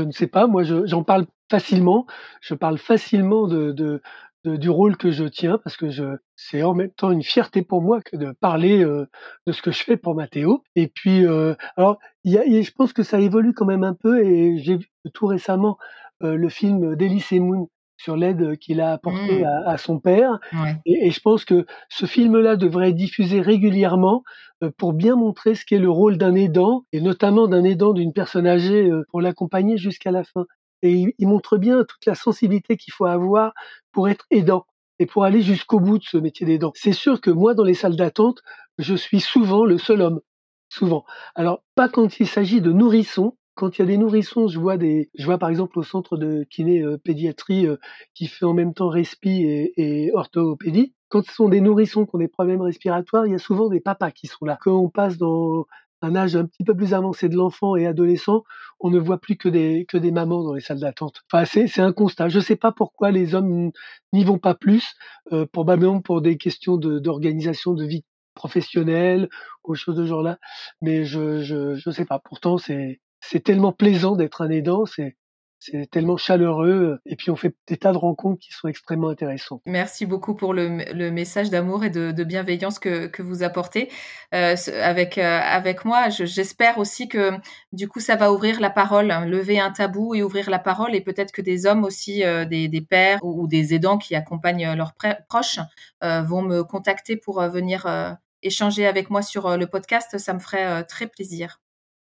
ne 0.02 0.12
sais 0.12 0.26
pas. 0.26 0.47
Moi, 0.47 0.62
j'en 0.64 1.02
parle 1.02 1.26
facilement. 1.50 2.07
Je 2.40 2.54
parle 2.54 2.78
facilement 2.78 3.47
du 3.47 4.71
rôle 4.71 4.97
que 4.97 5.11
je 5.11 5.25
tiens 5.25 5.59
parce 5.59 5.76
que 5.76 5.88
c'est 6.37 6.62
en 6.62 6.75
même 6.75 6.90
temps 6.90 7.11
une 7.11 7.23
fierté 7.23 7.62
pour 7.62 7.83
moi 7.83 8.00
que 8.00 8.16
de 8.16 8.33
parler 8.33 8.83
euh, 8.83 9.07
de 9.47 9.52
ce 9.52 9.62
que 9.62 9.71
je 9.71 9.83
fais 9.83 9.97
pour 9.97 10.14
Mathéo. 10.14 10.62
Et 10.75 10.88
puis, 10.88 11.26
euh, 11.26 11.54
alors, 11.76 11.99
je 12.25 12.71
pense 12.73 12.92
que 12.92 13.02
ça 13.02 13.21
évolue 13.21 13.52
quand 13.52 13.66
même 13.66 13.85
un 13.85 13.95
peu 13.95 14.25
et 14.25 14.59
j'ai 14.59 14.76
vu 14.76 14.90
tout 15.12 15.26
récemment 15.26 15.78
euh, 16.23 16.37
le 16.37 16.49
film 16.49 16.97
d'Elise 16.97 17.30
Moon 17.33 17.69
sur 18.00 18.16
l'aide 18.16 18.57
qu'il 18.57 18.80
a 18.80 18.92
apportée 18.92 19.42
mmh. 19.42 19.66
à, 19.66 19.76
son 19.76 19.99
père. 19.99 20.38
Et, 20.87 21.11
je 21.11 21.21
pense 21.21 21.45
que 21.45 21.66
ce 21.90 22.07
film-là 22.07 22.57
devrait 22.57 22.90
être 22.90 22.97
diffusé 22.97 23.42
régulièrement 23.42 24.23
euh, 24.62 24.71
pour 24.76 24.95
bien 24.95 25.16
montrer 25.16 25.54
ce 25.54 25.66
qu'est 25.66 25.78
le 25.78 25.90
rôle 25.90 26.16
d'un 26.16 26.35
aidant, 26.35 26.85
et 26.92 27.02
notamment 27.02 27.47
d'un 27.47 27.62
aidant 27.62 27.92
d'une 27.92 28.14
personne 28.14 28.47
âgée 28.47 28.88
euh, 28.88 29.04
pour 29.11 29.21
l'accompagner 29.21 29.76
jusqu'à 29.76 30.10
la 30.10 30.25
fin. 30.25 30.47
Et 30.82 31.15
il, 31.19 31.28
montre 31.28 31.58
bien 31.58 31.84
toute 31.84 32.06
la 32.06 32.15
sensibilité 32.15 32.78
qu'il 32.78 32.95
faut 32.95 33.04
avoir 33.04 33.52
pour 33.93 34.08
être 34.08 34.25
aidant 34.30 34.65
et 34.99 35.04
pour 35.04 35.25
aller 35.25 35.43
jusqu'au 35.43 35.78
bout 35.78 35.99
de 35.99 36.04
ce 36.04 36.17
métier 36.17 36.47
d'aidant. 36.47 36.73
C'est 36.75 36.95
sûr 36.95 37.21
que 37.21 37.30
moi, 37.30 37.52
dans 37.52 37.65
les 37.65 37.75
salles 37.75 37.97
d'attente, 37.97 38.41
je 38.78 38.95
suis 38.95 39.21
souvent 39.21 39.67
le 39.67 39.76
seul 39.76 40.00
homme. 40.00 40.21
Souvent. 40.71 41.04
Alors, 41.34 41.63
pas 41.75 41.91
quand 41.91 42.19
il 42.19 42.26
s'agit 42.26 42.63
de 42.63 42.73
nourrissons, 42.73 43.36
quand 43.54 43.78
il 43.78 43.82
y 43.82 43.84
a 43.84 43.86
des 43.86 43.99
nourrissons, 43.99 44.49
je 44.49 44.58
vois 44.58 44.76
des, 44.76 45.10
je 45.15 45.25
vois 45.26 45.39
par 45.39 45.50
exemple 45.50 45.78
au 45.78 45.82
centre 45.82 46.17
de 46.17 46.45
kiné 46.45 46.82
euh, 46.82 46.99
pédiatrie 46.99 47.67
euh, 47.67 47.76
qui 48.15 48.26
fait 48.26 48.47
en 48.47 48.54
même 48.54 48.75
temps 48.75 48.89
respi 48.89 49.43
et, 49.76 50.10
orthopédie. 50.15 50.95
Quand 51.08 51.25
ce 51.26 51.34
sont 51.34 51.49
des 51.49 51.60
nourrissons 51.60 52.06
qui 52.06 52.15
ont 52.15 52.19
des 52.19 52.28
problèmes 52.28 52.63
respiratoires, 52.63 53.26
il 53.26 53.32
y 53.32 53.34
a 53.34 53.39
souvent 53.39 53.69
des 53.69 53.80
papas 53.80 54.13
qui 54.13 54.28
sont 54.28 54.45
là. 54.45 54.56
Quand 54.60 54.76
on 54.76 54.89
passe 54.89 55.19
dans 55.19 55.67
un 56.02 56.17
âge 56.17 56.36
un 56.36 56.47
petit 56.47 56.65
peu 56.65 56.75
plus 56.75 56.95
avancé 56.95 57.28
de 57.28 57.36
l'enfant 57.36 57.76
et 57.76 57.86
adolescent, 57.86 58.45
on 58.78 58.91
ne 58.91 58.99
voit 58.99 59.19
plus 59.19 59.36
que 59.36 59.49
des 59.49 59.84
que 59.89 59.99
des 59.99 60.13
mamans 60.13 60.43
dans 60.43 60.54
les 60.54 60.60
salles 60.60 60.80
d'attente. 60.80 61.23
Enfin, 61.30 61.45
c'est 61.45 61.80
un 61.80 61.93
constat. 61.93 62.28
Je 62.28 62.39
ne 62.39 62.43
sais 62.43 62.56
pas 62.56 62.73
pourquoi 62.73 63.10
les 63.10 63.34
hommes 63.34 63.71
n'y 64.13 64.25
vont 64.25 64.39
pas 64.39 64.54
plus, 64.54 64.95
euh, 65.32 65.47
probablement 65.47 66.00
pour 66.00 66.23
des 66.23 66.39
questions 66.39 66.76
d'organisation 66.76 67.75
de, 67.75 67.84
vie 67.84 68.04
professionnelle 68.34 69.28
ou 69.65 69.75
choses 69.75 69.97
de 69.97 70.06
genre 70.06 70.23
là. 70.23 70.39
Mais 70.80 71.04
je 71.04 71.43
je 71.43 71.75
je 71.75 71.91
sais 71.91 72.06
pas. 72.06 72.21
Pourtant 72.21 72.56
c'est 72.58 73.00
c'est 73.21 73.45
tellement 73.45 73.73
plaisant 73.73 74.17
d'être 74.17 74.43
un 74.43 74.50
aidant, 74.50 74.85
c'est 74.87 75.17
tellement 75.91 76.17
chaleureux 76.17 77.00
et 77.04 77.17
puis 77.17 77.30
on 77.30 77.37
fait 77.37 77.54
des 77.67 77.76
tas 77.76 77.93
de 77.93 77.99
rencontres 77.99 78.41
qui 78.41 78.52
sont 78.52 78.69
extrêmement 78.69 79.11
intéressantes. 79.11 79.61
Merci 79.67 80.06
beaucoup 80.06 80.35
pour 80.35 80.54
le, 80.54 81.11
message 81.11 81.50
d'amour 81.50 81.85
et 81.85 81.91
de, 81.91 82.25
bienveillance 82.25 82.78
que, 82.78 83.21
vous 83.21 83.43
apportez 83.43 83.91
euh, 84.35 84.56
avec 84.83 85.19
euh, 85.19 85.41
avec 85.43 85.85
moi. 85.85 86.09
J'espère 86.09 86.78
aussi 86.78 87.09
que 87.09 87.33
du 87.73 87.89
coup 87.89 88.00
ça 88.00 88.17
va 88.17 88.33
ouvrir 88.33 88.61
la 88.61 88.71
parole, 88.71 89.11
hein, 89.11 89.26
lever 89.26 89.61
un 89.61 89.71
tabou 89.71 90.15
et 90.15 90.23
ouvrir 90.23 90.49
la 90.49 90.59
parole 90.59 90.95
et 90.95 91.02
peut-être 91.02 91.33
que 91.33 91.43
des 91.43 91.67
hommes 91.67 91.85
aussi, 91.85 92.25
euh, 92.25 92.45
des, 92.47 92.87
pères 92.89 93.19
ou, 93.23 93.47
des 93.47 93.75
aidants 93.75 93.99
qui 93.99 94.15
accompagnent 94.15 94.75
leurs 94.75 94.95
proches 95.28 95.59
vont 96.00 96.43
me 96.43 96.65
contacter 96.65 97.17
pour 97.17 97.43
venir 97.43 98.19
échanger 98.43 98.87
avec 98.87 99.11
moi 99.11 99.21
sur 99.23 99.56
le 99.59 99.67
podcast. 99.67 100.17
Ça 100.19 100.33
me 100.33 100.39
ferait 100.39 100.85
très 100.85 101.06
plaisir. 101.06 101.61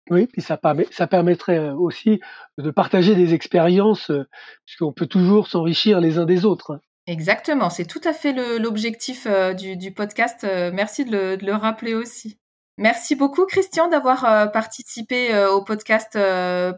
Oui, 0.09 0.27
puis 0.27 0.41
ça, 0.41 0.57
permet, 0.57 0.87
ça 0.91 1.07
permettrait 1.07 1.59
euh, 1.59 1.73
aussi 1.73 2.19
de 2.57 2.71
partager 2.71 3.15
des 3.15 3.33
expériences, 3.33 4.09
euh, 4.09 4.27
puisqu'on 4.65 4.93
peut 4.93 5.07
toujours 5.07 5.47
s'enrichir 5.47 5.99
les 5.99 6.17
uns 6.17 6.25
des 6.25 6.45
autres. 6.45 6.79
Exactement, 7.07 7.69
c'est 7.69 7.85
tout 7.85 8.01
à 8.03 8.13
fait 8.13 8.33
l'objectif 8.59 9.27
euh, 9.27 9.53
du, 9.53 9.91
podcast. 9.91 10.45
Merci 10.73 11.05
de 11.05 11.37
le, 11.41 11.53
rappeler 11.53 11.93
aussi. 11.93 12.37
Merci 12.77 13.15
beaucoup 13.15 13.45
Christian 13.45 13.87
d'avoir 13.87 14.51
participé 14.51 15.35
au 15.47 15.63
podcast 15.63 16.15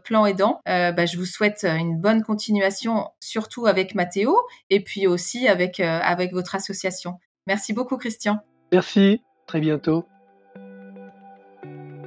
Plan 0.04 0.24
Aidant. 0.24 0.60
Bah, 0.64 1.04
je 1.04 1.18
vous 1.18 1.26
souhaite 1.26 1.64
une 1.64 2.00
bonne 2.00 2.22
continuation, 2.22 3.08
surtout 3.20 3.66
avec 3.66 3.94
Mathéo 3.94 4.34
et 4.70 4.82
puis 4.82 5.06
aussi 5.06 5.46
avec, 5.46 5.78
avec 5.80 6.32
votre 6.32 6.54
association. 6.54 7.18
Merci 7.46 7.74
beaucoup 7.74 7.98
Christian. 7.98 8.38
Merci, 8.72 9.20
très 9.46 9.60
bientôt. 9.60 10.06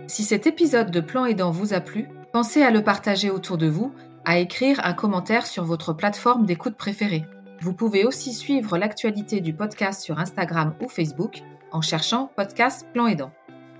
Si 0.07 0.23
cet 0.23 0.47
épisode 0.47 0.91
de 0.91 0.99
Plan 0.99 1.25
Aidant 1.25 1.51
vous 1.51 1.73
a 1.73 1.79
plu, 1.79 2.07
pensez 2.33 2.61
à 2.61 2.71
le 2.71 2.83
partager 2.83 3.29
autour 3.29 3.57
de 3.57 3.67
vous, 3.67 3.93
à 4.25 4.37
écrire 4.39 4.79
un 4.83 4.93
commentaire 4.93 5.45
sur 5.45 5.63
votre 5.63 5.93
plateforme 5.93 6.45
d'écoute 6.45 6.75
préférée. 6.75 7.25
Vous 7.61 7.73
pouvez 7.73 8.03
aussi 8.05 8.33
suivre 8.33 8.77
l'actualité 8.77 9.39
du 9.39 9.53
podcast 9.53 10.01
sur 10.01 10.19
Instagram 10.19 10.73
ou 10.81 10.89
Facebook 10.89 11.41
en 11.71 11.81
cherchant 11.81 12.31
Podcast 12.35 12.87
Plan 12.93 13.07
Aidant. 13.07 13.31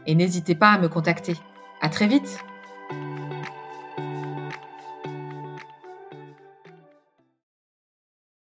Et 0.05 0.15
n'hésitez 0.15 0.55
pas 0.55 0.71
à 0.71 0.79
me 0.79 0.87
contacter. 0.87 1.35
À 1.81 1.89
très 1.89 2.07
vite! 2.07 2.43